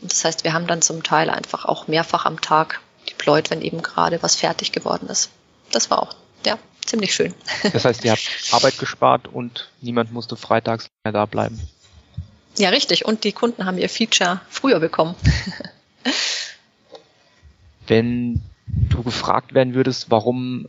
Und 0.00 0.12
das 0.12 0.24
heißt, 0.24 0.44
wir 0.44 0.52
haben 0.52 0.66
dann 0.66 0.82
zum 0.82 1.02
Teil 1.02 1.28
einfach 1.28 1.64
auch 1.64 1.86
mehrfach 1.86 2.24
am 2.24 2.40
Tag 2.40 2.80
deployed, 3.08 3.50
wenn 3.50 3.60
eben 3.60 3.82
gerade 3.82 4.22
was 4.22 4.36
fertig 4.36 4.72
geworden 4.72 5.08
ist. 5.08 5.30
Das 5.72 5.90
war 5.90 6.02
auch, 6.02 6.14
ja, 6.46 6.58
ziemlich 6.86 7.14
schön. 7.14 7.34
Das 7.72 7.84
heißt, 7.84 8.04
ihr 8.04 8.12
habt 8.12 8.28
Arbeit 8.52 8.78
gespart 8.78 9.28
und 9.28 9.68
niemand 9.80 10.12
musste 10.12 10.36
freitags 10.36 10.88
mehr 11.04 11.12
da 11.12 11.26
bleiben. 11.26 11.60
Ja, 12.58 12.70
richtig. 12.70 13.04
Und 13.04 13.24
die 13.24 13.32
Kunden 13.32 13.64
haben 13.64 13.78
ihr 13.78 13.88
Feature 13.88 14.40
früher 14.48 14.80
bekommen. 14.80 15.14
Wenn 17.86 18.42
du 18.66 19.02
gefragt 19.02 19.54
werden 19.54 19.74
würdest, 19.74 20.10
warum 20.10 20.68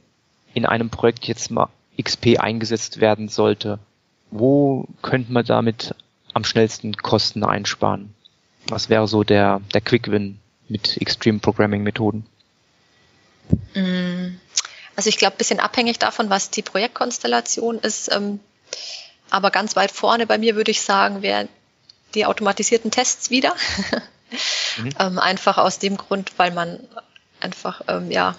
in 0.54 0.66
einem 0.66 0.90
Projekt 0.90 1.28
jetzt 1.28 1.52
mal 1.52 1.70
XP 2.02 2.40
eingesetzt 2.40 3.00
werden 3.00 3.30
sollte, 3.30 3.80
wo 4.32 4.88
könnte 5.02 5.32
man 5.32 5.46
damit 5.46 5.94
am 6.34 6.44
schnellsten 6.44 6.96
Kosten 6.96 7.44
einsparen? 7.44 8.14
Was 8.68 8.90
wäre 8.90 9.08
so 9.08 9.24
der, 9.24 9.62
der 9.74 9.82
Quick 9.82 10.10
Win 10.10 10.40
mit 10.70 10.98
Extreme 11.02 11.40
Programming 11.40 11.84
Methoden? 11.84 12.26
Mm, 13.76 14.38
also 14.96 15.10
ich 15.10 15.18
glaube, 15.18 15.38
bisschen 15.38 15.60
abhängig 15.60 16.00
davon, 16.00 16.30
was 16.30 16.50
die 16.50 16.62
Projektkonstellation 16.62 17.80
ist. 17.80 18.12
Ähm, 18.12 18.40
aber 19.30 19.52
ganz 19.52 19.76
weit 19.76 19.92
vorne 19.92 20.28
bei 20.28 20.38
mir 20.38 20.56
würde 20.56 20.72
ich 20.72 20.82
sagen, 20.82 21.22
wären 21.22 21.50
die 22.16 22.26
automatisierten 22.26 22.92
Tests 22.92 23.30
wieder. 23.30 23.56
Mhm. 24.78 24.90
Ähm, 25.00 25.20
einfach 25.20 25.58
aus 25.58 25.80
dem 25.80 25.98
Grund, 25.98 26.32
weil 26.38 26.52
man 26.52 26.80
einfach, 27.40 27.82
ähm, 27.88 28.12
ja, 28.12 28.36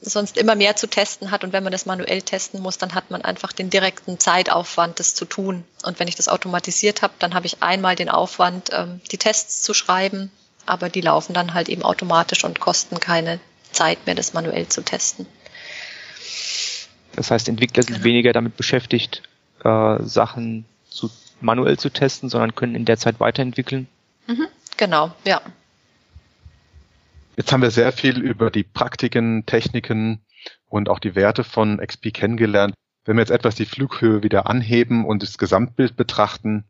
sonst 0.00 0.36
immer 0.36 0.54
mehr 0.54 0.76
zu 0.76 0.88
testen 0.88 1.30
hat 1.30 1.42
und 1.42 1.52
wenn 1.52 1.64
man 1.64 1.72
das 1.72 1.86
manuell 1.86 2.22
testen 2.22 2.60
muss, 2.60 2.78
dann 2.78 2.94
hat 2.94 3.10
man 3.10 3.22
einfach 3.22 3.52
den 3.52 3.68
direkten 3.68 4.18
Zeitaufwand, 4.18 5.00
das 5.00 5.14
zu 5.14 5.24
tun. 5.24 5.64
Und 5.82 5.98
wenn 5.98 6.08
ich 6.08 6.14
das 6.14 6.28
automatisiert 6.28 7.02
habe, 7.02 7.14
dann 7.18 7.34
habe 7.34 7.46
ich 7.46 7.62
einmal 7.62 7.96
den 7.96 8.08
Aufwand, 8.08 8.70
ähm, 8.72 9.00
die 9.10 9.18
Tests 9.18 9.62
zu 9.62 9.74
schreiben, 9.74 10.30
aber 10.66 10.88
die 10.88 11.00
laufen 11.00 11.32
dann 11.32 11.54
halt 11.54 11.68
eben 11.68 11.82
automatisch 11.82 12.44
und 12.44 12.60
kosten 12.60 13.00
keine 13.00 13.40
Zeit 13.72 14.06
mehr, 14.06 14.14
das 14.14 14.34
manuell 14.34 14.68
zu 14.68 14.82
testen. 14.82 15.26
Das 17.16 17.30
heißt, 17.30 17.48
Entwickler 17.48 17.82
sind 17.82 17.94
genau. 17.94 18.04
weniger 18.04 18.32
damit 18.32 18.56
beschäftigt, 18.56 19.22
äh, 19.64 19.96
Sachen 20.04 20.64
zu, 20.88 21.10
manuell 21.40 21.76
zu 21.78 21.90
testen, 21.90 22.28
sondern 22.28 22.54
können 22.54 22.76
in 22.76 22.84
der 22.84 22.98
Zeit 22.98 23.18
weiterentwickeln. 23.18 23.88
Mhm. 24.26 24.46
Genau, 24.78 25.12
ja. 25.24 25.42
Jetzt 27.36 27.52
haben 27.52 27.62
wir 27.62 27.70
sehr 27.70 27.92
viel 27.92 28.20
über 28.20 28.50
die 28.50 28.62
Praktiken, 28.62 29.44
Techniken 29.44 30.24
und 30.68 30.88
auch 30.88 31.00
die 31.00 31.14
Werte 31.14 31.44
von 31.44 31.78
XP 31.78 32.14
kennengelernt. 32.14 32.74
Wenn 33.04 33.16
wir 33.16 33.22
jetzt 33.22 33.30
etwas 33.30 33.56
die 33.56 33.66
Flughöhe 33.66 34.22
wieder 34.22 34.48
anheben 34.48 35.04
und 35.04 35.22
das 35.22 35.36
Gesamtbild 35.36 35.96
betrachten, 35.96 36.64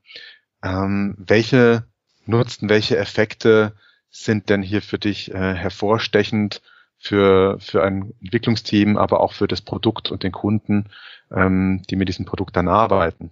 ähm, 0.62 1.14
welche 1.18 1.84
Nutzen, 2.26 2.68
welche 2.68 2.96
Effekte 2.96 3.74
sind 4.10 4.48
denn 4.48 4.62
hier 4.62 4.82
für 4.82 4.98
dich 4.98 5.32
äh, 5.32 5.54
hervorstechend 5.54 6.62
für, 6.98 7.58
für 7.60 7.84
ein 7.84 8.14
Entwicklungsteam, 8.22 8.96
aber 8.96 9.20
auch 9.20 9.32
für 9.32 9.48
das 9.48 9.60
Produkt 9.60 10.10
und 10.10 10.22
den 10.22 10.32
Kunden, 10.32 10.86
ähm, 11.30 11.82
die 11.90 11.96
mit 11.96 12.08
diesem 12.08 12.24
Produkt 12.24 12.56
dann 12.56 12.68
arbeiten? 12.68 13.30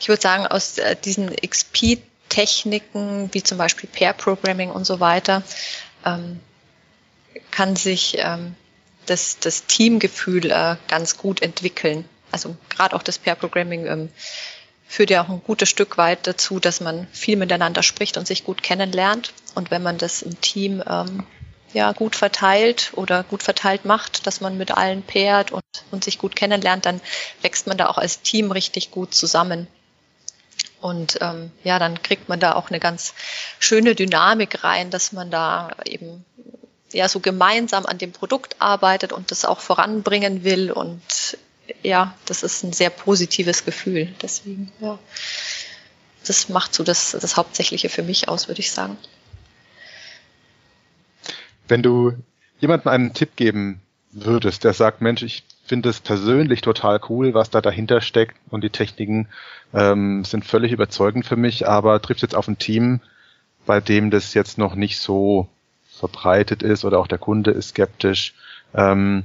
Ich 0.00 0.08
würde 0.08 0.22
sagen, 0.22 0.46
aus 0.46 0.78
äh, 0.78 0.96
diesen 0.96 1.34
XP 1.36 1.98
Techniken 2.38 3.30
wie 3.32 3.42
zum 3.42 3.58
Beispiel 3.58 3.88
Pair 3.92 4.12
Programming 4.12 4.70
und 4.70 4.84
so 4.84 5.00
weiter 5.00 5.42
ähm, 6.06 6.38
kann 7.50 7.74
sich 7.74 8.16
ähm, 8.18 8.54
das, 9.06 9.40
das 9.40 9.66
Teamgefühl 9.66 10.52
äh, 10.52 10.76
ganz 10.86 11.16
gut 11.16 11.42
entwickeln. 11.42 12.04
Also 12.30 12.56
gerade 12.68 12.94
auch 12.94 13.02
das 13.02 13.18
Pair 13.18 13.34
Programming 13.34 13.86
ähm, 13.86 14.08
führt 14.86 15.10
ja 15.10 15.24
auch 15.24 15.28
ein 15.28 15.42
gutes 15.44 15.68
Stück 15.68 15.98
weit 15.98 16.28
dazu, 16.28 16.60
dass 16.60 16.80
man 16.80 17.08
viel 17.10 17.36
miteinander 17.36 17.82
spricht 17.82 18.16
und 18.16 18.28
sich 18.28 18.44
gut 18.44 18.62
kennenlernt. 18.62 19.32
Und 19.56 19.72
wenn 19.72 19.82
man 19.82 19.98
das 19.98 20.22
im 20.22 20.40
Team 20.40 20.80
ähm, 20.88 21.24
ja 21.72 21.90
gut 21.90 22.14
verteilt 22.14 22.92
oder 22.94 23.24
gut 23.24 23.42
verteilt 23.42 23.84
macht, 23.84 24.28
dass 24.28 24.40
man 24.40 24.56
mit 24.56 24.70
allen 24.70 25.02
pairt 25.02 25.50
und, 25.50 25.64
und 25.90 26.04
sich 26.04 26.18
gut 26.18 26.36
kennenlernt, 26.36 26.86
dann 26.86 27.00
wächst 27.42 27.66
man 27.66 27.78
da 27.78 27.88
auch 27.88 27.98
als 27.98 28.22
Team 28.22 28.52
richtig 28.52 28.92
gut 28.92 29.12
zusammen. 29.12 29.66
Und 30.80 31.18
ähm, 31.20 31.50
ja, 31.64 31.78
dann 31.78 32.02
kriegt 32.02 32.28
man 32.28 32.40
da 32.40 32.54
auch 32.54 32.70
eine 32.70 32.80
ganz 32.80 33.14
schöne 33.58 33.94
Dynamik 33.94 34.62
rein, 34.64 34.90
dass 34.90 35.12
man 35.12 35.30
da 35.30 35.70
eben 35.84 36.24
ja 36.92 37.08
so 37.08 37.20
gemeinsam 37.20 37.84
an 37.86 37.98
dem 37.98 38.12
Produkt 38.12 38.56
arbeitet 38.60 39.12
und 39.12 39.30
das 39.30 39.44
auch 39.44 39.60
voranbringen 39.60 40.44
will. 40.44 40.70
Und 40.70 41.38
ja, 41.82 42.14
das 42.26 42.42
ist 42.42 42.62
ein 42.62 42.72
sehr 42.72 42.90
positives 42.90 43.64
Gefühl. 43.64 44.14
Deswegen, 44.22 44.72
ja, 44.80 44.98
das 46.26 46.48
macht 46.48 46.74
so 46.74 46.84
das, 46.84 47.16
das 47.20 47.36
Hauptsächliche 47.36 47.88
für 47.88 48.02
mich 48.02 48.28
aus, 48.28 48.48
würde 48.48 48.60
ich 48.60 48.70
sagen. 48.70 48.96
Wenn 51.66 51.82
du 51.82 52.14
jemandem 52.60 52.88
einen 52.88 53.14
Tipp 53.14 53.36
geben 53.36 53.82
würdest, 54.10 54.64
der 54.64 54.72
sagt, 54.72 55.00
Mensch, 55.00 55.22
ich 55.22 55.44
finde 55.64 55.90
es 55.90 56.00
persönlich 56.00 56.62
total 56.62 57.00
cool, 57.08 57.34
was 57.34 57.50
da 57.50 57.60
dahinter 57.60 58.00
steckt 58.00 58.36
und 58.50 58.64
die 58.64 58.70
Techniken 58.70 59.28
ähm, 59.74 60.24
sind 60.24 60.44
völlig 60.44 60.72
überzeugend 60.72 61.26
für 61.26 61.36
mich, 61.36 61.68
aber 61.68 62.00
trifft 62.00 62.22
jetzt 62.22 62.34
auf 62.34 62.48
ein 62.48 62.58
Team, 62.58 63.00
bei 63.66 63.80
dem 63.80 64.10
das 64.10 64.32
jetzt 64.34 64.56
noch 64.56 64.74
nicht 64.74 64.98
so 64.98 65.48
verbreitet 65.90 66.62
ist 66.62 66.84
oder 66.84 66.98
auch 66.98 67.06
der 67.06 67.18
Kunde 67.18 67.50
ist 67.50 67.70
skeptisch. 67.70 68.34
Ähm, 68.74 69.24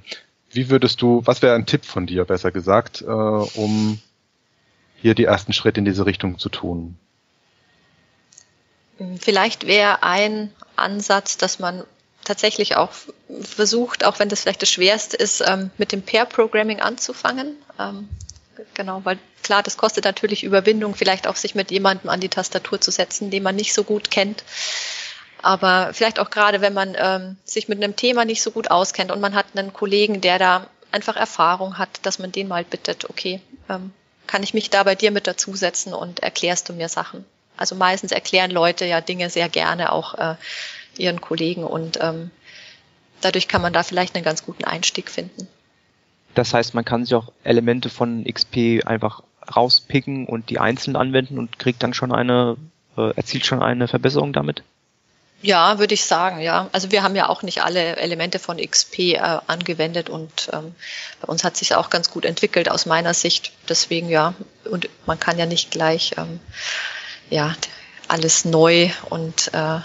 wie 0.52 0.70
würdest 0.70 1.02
du, 1.02 1.22
was 1.26 1.42
wäre 1.42 1.56
ein 1.56 1.66
Tipp 1.66 1.86
von 1.86 2.06
dir, 2.06 2.26
besser 2.26 2.52
gesagt, 2.52 3.02
äh, 3.02 3.06
um 3.06 4.00
hier 5.02 5.16
die 5.16 5.26
ersten 5.26 5.54
Schritte 5.54 5.80
in 5.80 5.86
diese 5.86 6.06
Richtung 6.06 6.40
zu 6.40 6.50
tun? 6.50 6.98
Vielleicht 9.20 9.66
wäre 9.66 10.04
ein 10.04 10.52
Ansatz, 10.76 11.38
dass 11.38 11.60
man 11.60 11.84
tatsächlich 12.24 12.76
auch 12.76 12.92
versucht, 13.42 14.04
auch 14.06 14.20
wenn 14.20 14.30
das 14.30 14.42
vielleicht 14.42 14.62
das 14.62 14.72
Schwerste 14.72 15.18
ist, 15.18 15.42
ähm, 15.46 15.72
mit 15.78 15.92
dem 15.92 16.02
Pair-Programming 16.02 16.80
anzufangen. 16.80 17.58
Ähm, 17.80 18.10
genau, 18.74 19.02
weil 19.04 19.18
klar, 19.42 19.64
das 19.64 19.78
kostet 19.78 20.06
natürlich 20.06 20.44
Überwindung, 20.44 20.96
vielleicht 20.96 21.28
auch 21.28 21.36
sich 21.36 21.56
mit 21.56 21.72
jemandem 21.72 22.10
an 22.10 22.20
die 22.20 22.30
Tastatur 22.30 22.80
zu 22.80 22.92
setzen, 22.92 23.30
den 23.30 23.44
man 23.44 23.56
nicht 23.56 23.74
so 23.74 23.84
gut 23.84 24.12
kennt. 24.12 24.44
Aber 25.42 25.90
vielleicht 25.94 26.20
auch 26.20 26.30
gerade, 26.30 26.62
wenn 26.62 26.74
man 26.74 26.96
ähm, 26.98 27.38
sich 27.44 27.68
mit 27.68 27.84
einem 27.84 27.96
Thema 27.96 28.24
nicht 28.24 28.42
so 28.42 28.52
gut 28.52 28.72
auskennt 28.72 29.12
und 29.12 29.20
man 29.20 29.36
hat 29.36 29.48
einen 29.56 29.74
Kollegen, 29.74 30.22
der 30.22 30.40
da 30.40 30.68
einfach 30.92 31.18
Erfahrung 31.18 31.78
hat, 31.78 31.90
dass 32.04 32.20
man 32.20 32.32
den 32.32 32.48
mal 32.48 32.64
bittet, 32.64 33.10
okay, 33.10 33.42
ähm, 33.70 33.92
kann 34.26 34.44
ich 34.44 34.54
mich 34.54 34.70
da 34.70 34.84
bei 34.84 34.96
dir 34.96 35.12
mit 35.12 35.28
dazusetzen 35.28 35.94
und 35.94 36.22
erklärst 36.22 36.70
du 36.70 36.74
mir 36.74 36.88
Sachen? 36.88 37.26
Also 37.58 37.76
meistens 37.76 38.12
erklären 38.12 38.52
Leute 38.52 38.86
ja 38.86 39.02
Dinge 39.02 39.30
sehr 39.30 39.50
gerne 39.50 39.92
auch 39.92 40.16
äh, 40.16 40.36
ihren 40.98 41.22
Kollegen 41.22 41.64
und 41.64 42.00
ähm, 42.02 42.32
dadurch 43.22 43.48
kann 43.48 43.62
man 43.62 43.74
da 43.74 43.84
vielleicht 43.84 44.16
einen 44.16 44.26
ganz 44.26 44.46
guten 44.46 44.64
Einstieg 44.64 45.10
finden. 45.10 45.48
Das 46.36 46.54
heißt, 46.54 46.74
man 46.74 46.86
kann 46.86 47.06
sich 47.06 47.16
auch 47.16 47.32
Elemente 47.44 47.90
von 47.90 48.24
XP 48.26 48.86
einfach 48.86 49.22
rauspicken 49.56 50.26
und 50.26 50.50
die 50.50 50.60
einzeln 50.60 50.96
anwenden 50.96 51.38
und 51.38 51.60
kriegt 51.60 51.84
dann 51.84 51.94
schon 51.94 52.12
eine, 52.12 52.58
äh, 52.98 53.16
erzielt 53.16 53.46
schon 53.46 53.62
eine 53.62 53.88
Verbesserung 53.88 54.34
damit? 54.34 54.64
Ja, 55.42 55.78
würde 55.78 55.94
ich 55.94 56.06
sagen, 56.06 56.40
ja. 56.40 56.70
Also 56.72 56.92
wir 56.92 57.04
haben 57.04 57.18
ja 57.18 57.28
auch 57.28 57.44
nicht 57.44 57.64
alle 57.64 57.98
Elemente 57.98 58.40
von 58.40 58.58
XP 58.58 59.00
äh, 59.00 59.18
angewendet 59.18 60.10
und 60.10 60.50
ähm, 60.54 60.74
bei 61.20 61.28
uns 61.28 61.44
hat 61.44 61.58
sich 61.58 61.76
auch 61.76 61.90
ganz 61.90 62.10
gut 62.10 62.24
entwickelt 62.24 62.72
aus 62.72 62.86
meiner 62.86 63.14
Sicht. 63.14 63.52
Deswegen 63.68 64.08
ja, 64.08 64.34
und 64.64 64.90
man 65.06 65.20
kann 65.20 65.38
ja 65.38 65.46
nicht 65.46 65.70
gleich 65.70 66.14
ähm, 66.18 66.40
ja 67.30 67.54
alles 68.08 68.46
neu 68.46 68.90
und 69.10 69.54
äh, 69.54 69.80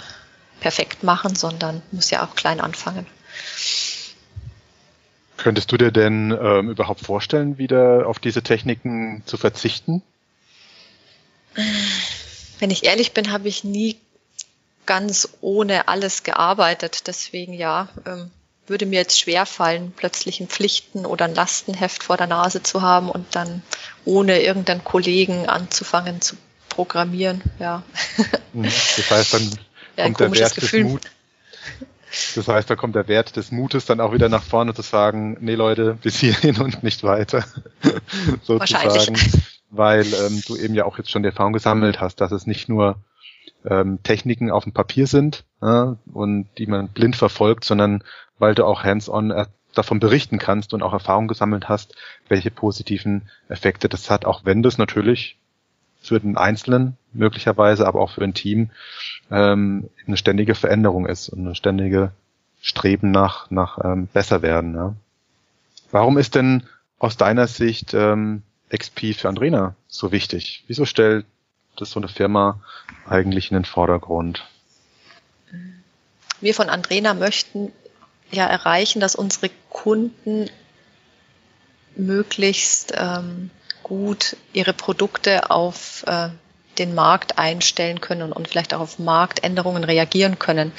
perfekt 0.61 1.03
machen, 1.03 1.35
sondern 1.35 1.83
muss 1.93 2.11
ja 2.11 2.25
auch 2.25 2.35
klein 2.35 2.61
anfangen. 2.61 3.07
Könntest 5.37 5.71
du 5.71 5.77
dir 5.77 5.93
denn 5.93 6.37
ähm, 6.41 6.71
überhaupt 6.71 7.01
vorstellen, 7.01 7.59
wieder 7.59 8.07
auf 8.07 8.19
diese 8.19 8.43
Techniken 8.43 9.23
zu 9.25 9.37
verzichten? 9.37 10.03
Wenn 12.59 12.71
ich 12.71 12.85
ehrlich 12.85 13.13
bin, 13.13 13.31
habe 13.31 13.49
ich 13.49 13.63
nie 13.63 13.97
ganz 14.85 15.29
ohne 15.41 15.87
alles 15.87 16.25
gearbeitet. 16.25 17.07
Deswegen 17.07 17.53
ja, 17.53 17.89
ähm, 18.05 18.31
würde 18.67 18.87
mir 18.87 19.01
jetzt 19.01 19.21
schwer 19.21 19.47
fallen, 19.47 19.93
plötzlich 19.97 20.41
ein 20.41 20.49
Pflichten 20.49 21.07
oder 21.07 21.27
ein 21.27 21.35
Lastenheft 21.35 22.03
vor 22.03 22.17
der 22.17 22.27
Nase 22.27 22.63
zu 22.63 22.83
haben 22.83 23.09
und 23.09 23.37
dann 23.37 23.63
ohne 24.05 24.41
irgendeinen 24.41 24.83
Kollegen 24.83 25.49
anzufangen 25.49 26.21
zu 26.21 26.37
programmieren. 26.69 27.43
Ja. 27.59 27.83
Mhm. 28.53 28.65
Das 28.65 29.11
heißt, 29.11 29.35
dann 29.35 29.59
ja, 29.99 30.05
kommt 30.05 30.21
der 30.21 30.33
Wert 30.33 30.55
Gefühl. 30.55 30.83
des 30.85 30.93
Mut. 30.93 31.03
Das 32.35 32.49
heißt, 32.49 32.71
da 32.71 32.77
kommt 32.77 32.95
der 32.95 33.07
Wert 33.07 33.37
des 33.37 33.53
Mutes 33.53 33.85
dann 33.85 34.01
auch 34.01 34.15
wieder 34.15 34.29
nach 34.31 34.43
vorne 34.43 34.73
zu 34.73 34.83
sagen, 34.83 35.37
nee 35.41 35.55
Leute, 35.55 35.99
bis 36.01 36.19
hierhin 36.19 36.59
und 36.59 36.83
nicht 36.83 37.05
weiter. 37.05 37.45
Sozusagen. 38.43 39.17
Weil 39.71 40.07
ähm, 40.15 40.43
du 40.47 40.57
eben 40.57 40.75
ja 40.75 40.87
auch 40.87 40.97
jetzt 40.97 41.11
schon 41.11 41.23
die 41.23 41.29
Erfahrung 41.29 41.53
gesammelt 41.53 42.01
hast, 42.01 42.23
dass 42.23 42.33
es 42.33 42.47
nicht 42.47 42.71
nur 42.71 42.97
ähm, 43.69 44.03
Techniken 44.03 44.51
auf 44.51 44.65
dem 44.65 44.73
Papier 44.73 45.07
sind 45.07 45.45
ja, 45.61 45.97
und 46.13 46.49
die 46.57 46.67
man 46.67 46.89
blind 46.89 47.17
verfolgt, 47.17 47.65
sondern 47.65 48.03
weil 48.39 48.55
du 48.55 48.65
auch 48.65 48.83
hands-on 48.83 49.31
äh, 49.31 49.47
davon 49.75 50.01
berichten 50.01 50.39
kannst 50.39 50.73
und 50.73 50.83
auch 50.83 50.93
Erfahrung 50.93 51.29
gesammelt 51.29 51.69
hast, 51.69 51.95
welche 52.29 52.51
positiven 52.51 53.29
Effekte 53.49 53.89
das 53.89 54.11
hat, 54.11 54.25
auch 54.25 54.45
wenn 54.45 54.63
das 54.63 54.79
natürlich 54.79 55.38
für 56.09 56.21
den 56.21 56.37
Einzelnen 56.37 56.97
möglicherweise, 57.13 57.87
aber 57.87 58.01
auch 58.01 58.11
für 58.11 58.23
ein 58.23 58.35
Team 58.35 58.71
ähm, 59.31 59.89
eine 60.07 60.17
ständige 60.17 60.55
Veränderung 60.55 61.07
ist 61.07 61.29
und 61.29 61.41
eine 61.41 61.55
ständige 61.55 62.13
Streben 62.61 63.11
nach, 63.11 63.51
nach 63.51 63.79
ähm, 63.85 64.09
besser 64.09 64.43
werden. 64.43 64.75
Ja. 64.75 64.95
Warum 65.91 66.19
ist 66.19 66.35
denn 66.35 66.65
aus 66.99 67.17
deiner 67.17 67.47
Sicht 67.47 67.95
ähm, 67.95 68.43
XP 68.75 69.15
für 69.15 69.29
Andrena 69.29 69.75
so 69.87 70.13
wichtig? 70.13 70.65
Wieso 70.67 70.85
stellt 70.85 71.25
das 71.77 71.91
so 71.91 72.01
eine 72.01 72.09
Firma 72.09 72.61
eigentlich 73.09 73.51
in 73.51 73.55
den 73.55 73.65
Vordergrund? 73.65 74.45
Wir 76.41 76.55
von 76.55 76.69
Andrena 76.69 77.15
möchten 77.15 77.73
ja 78.31 78.47
erreichen, 78.47 79.01
dass 79.01 79.15
unsere 79.15 79.51
Kunden 79.71 80.51
möglichst 81.97 82.93
ähm, 82.97 83.51
gut 83.89 84.37
ihre 84.53 84.73
Produkte 84.73 85.51
auf 85.51 86.05
äh, 86.07 86.29
den 86.79 86.95
Markt 86.95 87.39
einstellen 87.39 88.01
können 88.01 88.33
und, 88.33 88.49
vielleicht 88.49 88.73
auch 88.73 88.81
auf 88.81 88.99
Marktänderungen 88.99 89.85
reagieren 89.85 90.39
können. 90.39 90.73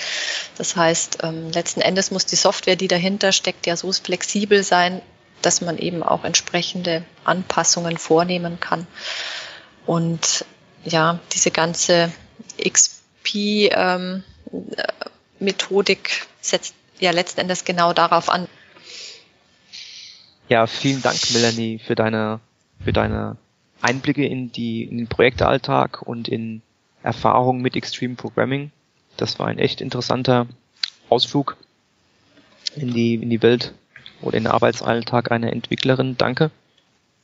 Das 0.57 0.75
heißt, 0.75 1.19
ähm, 1.23 1.51
letzten 1.51 1.81
Endes 1.81 2.11
muss 2.11 2.25
die 2.25 2.37
Software, 2.37 2.75
die 2.75 2.87
dahinter 2.87 3.31
steckt, 3.31 3.67
ja 3.67 3.75
so 3.75 3.91
flexibel 3.91 4.63
sein, 4.63 5.01
dass 5.41 5.61
man 5.61 5.77
eben 5.77 6.03
auch 6.03 6.23
entsprechende 6.23 7.03
Anpassungen 7.23 7.97
vornehmen 7.97 8.59
kann. 8.59 8.87
Und 9.85 10.45
ja, 10.85 11.19
diese 11.33 11.51
ganze 11.51 12.11
XP-Methodik 12.57 14.21
ähm, 16.09 16.27
setzt 16.41 16.73
ja 16.99 17.11
letzten 17.11 17.41
Endes 17.41 17.65
genau 17.65 17.93
darauf 17.93 18.29
an. 18.29 18.47
Ja, 20.49 20.65
vielen 20.67 21.01
Dank, 21.01 21.19
Melanie, 21.31 21.79
für 21.79 21.95
deine, 21.95 22.39
für 22.83 22.93
deine 22.93 23.37
Einblicke 23.81 24.25
in 24.25 24.51
die, 24.51 24.83
in 24.83 24.97
den 24.97 25.07
Projektalltag 25.07 26.01
und 26.01 26.27
in 26.27 26.61
Erfahrungen 27.03 27.61
mit 27.61 27.75
Extreme 27.75 28.15
Programming. 28.15 28.71
Das 29.17 29.39
war 29.39 29.47
ein 29.47 29.59
echt 29.59 29.81
interessanter 29.81 30.47
Ausflug 31.09 31.57
in 32.75 32.93
die, 32.93 33.15
in 33.15 33.29
die 33.29 33.41
Welt 33.41 33.73
oder 34.21 34.37
in 34.37 34.43
den 34.43 34.51
Arbeitsalltag 34.51 35.31
einer 35.31 35.51
Entwicklerin. 35.51 36.17
Danke. 36.17 36.51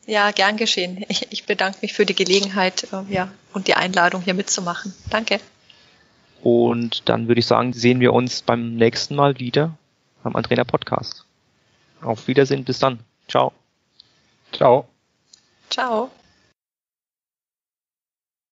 Ja, 0.06 0.32
gern 0.32 0.58
geschehen. 0.58 1.04
Ich, 1.08 1.32
ich 1.32 1.46
bedanke 1.46 1.80
mich 1.82 1.94
für 1.94 2.06
die 2.06 2.16
Gelegenheit 2.16 2.88
äh, 2.94 3.12
ja, 3.12 3.32
und 3.54 3.68
die 3.68 3.74
Einladung, 3.74 4.22
hier 4.22 4.36
mitzumachen. 4.36 4.94
Danke. 5.10 5.40
Und 6.44 7.10
dann 7.10 7.28
würde 7.28 7.40
ich 7.40 7.48
sagen, 7.48 7.74
sehen 7.74 8.00
wir 8.00 8.14
uns 8.14 8.44
beim 8.44 8.76
nächsten 8.76 9.16
Mal 9.16 9.40
wieder 9.40 9.78
beim 10.24 10.36
Andrena 10.36 10.64
Podcast. 10.64 11.26
Auf 12.02 12.28
Wiedersehen, 12.28 12.64
bis 12.66 12.80
dann. 12.80 13.00
Ciao. 13.28 13.52
Ciao. 14.52 14.88
Ciao. 15.70 16.12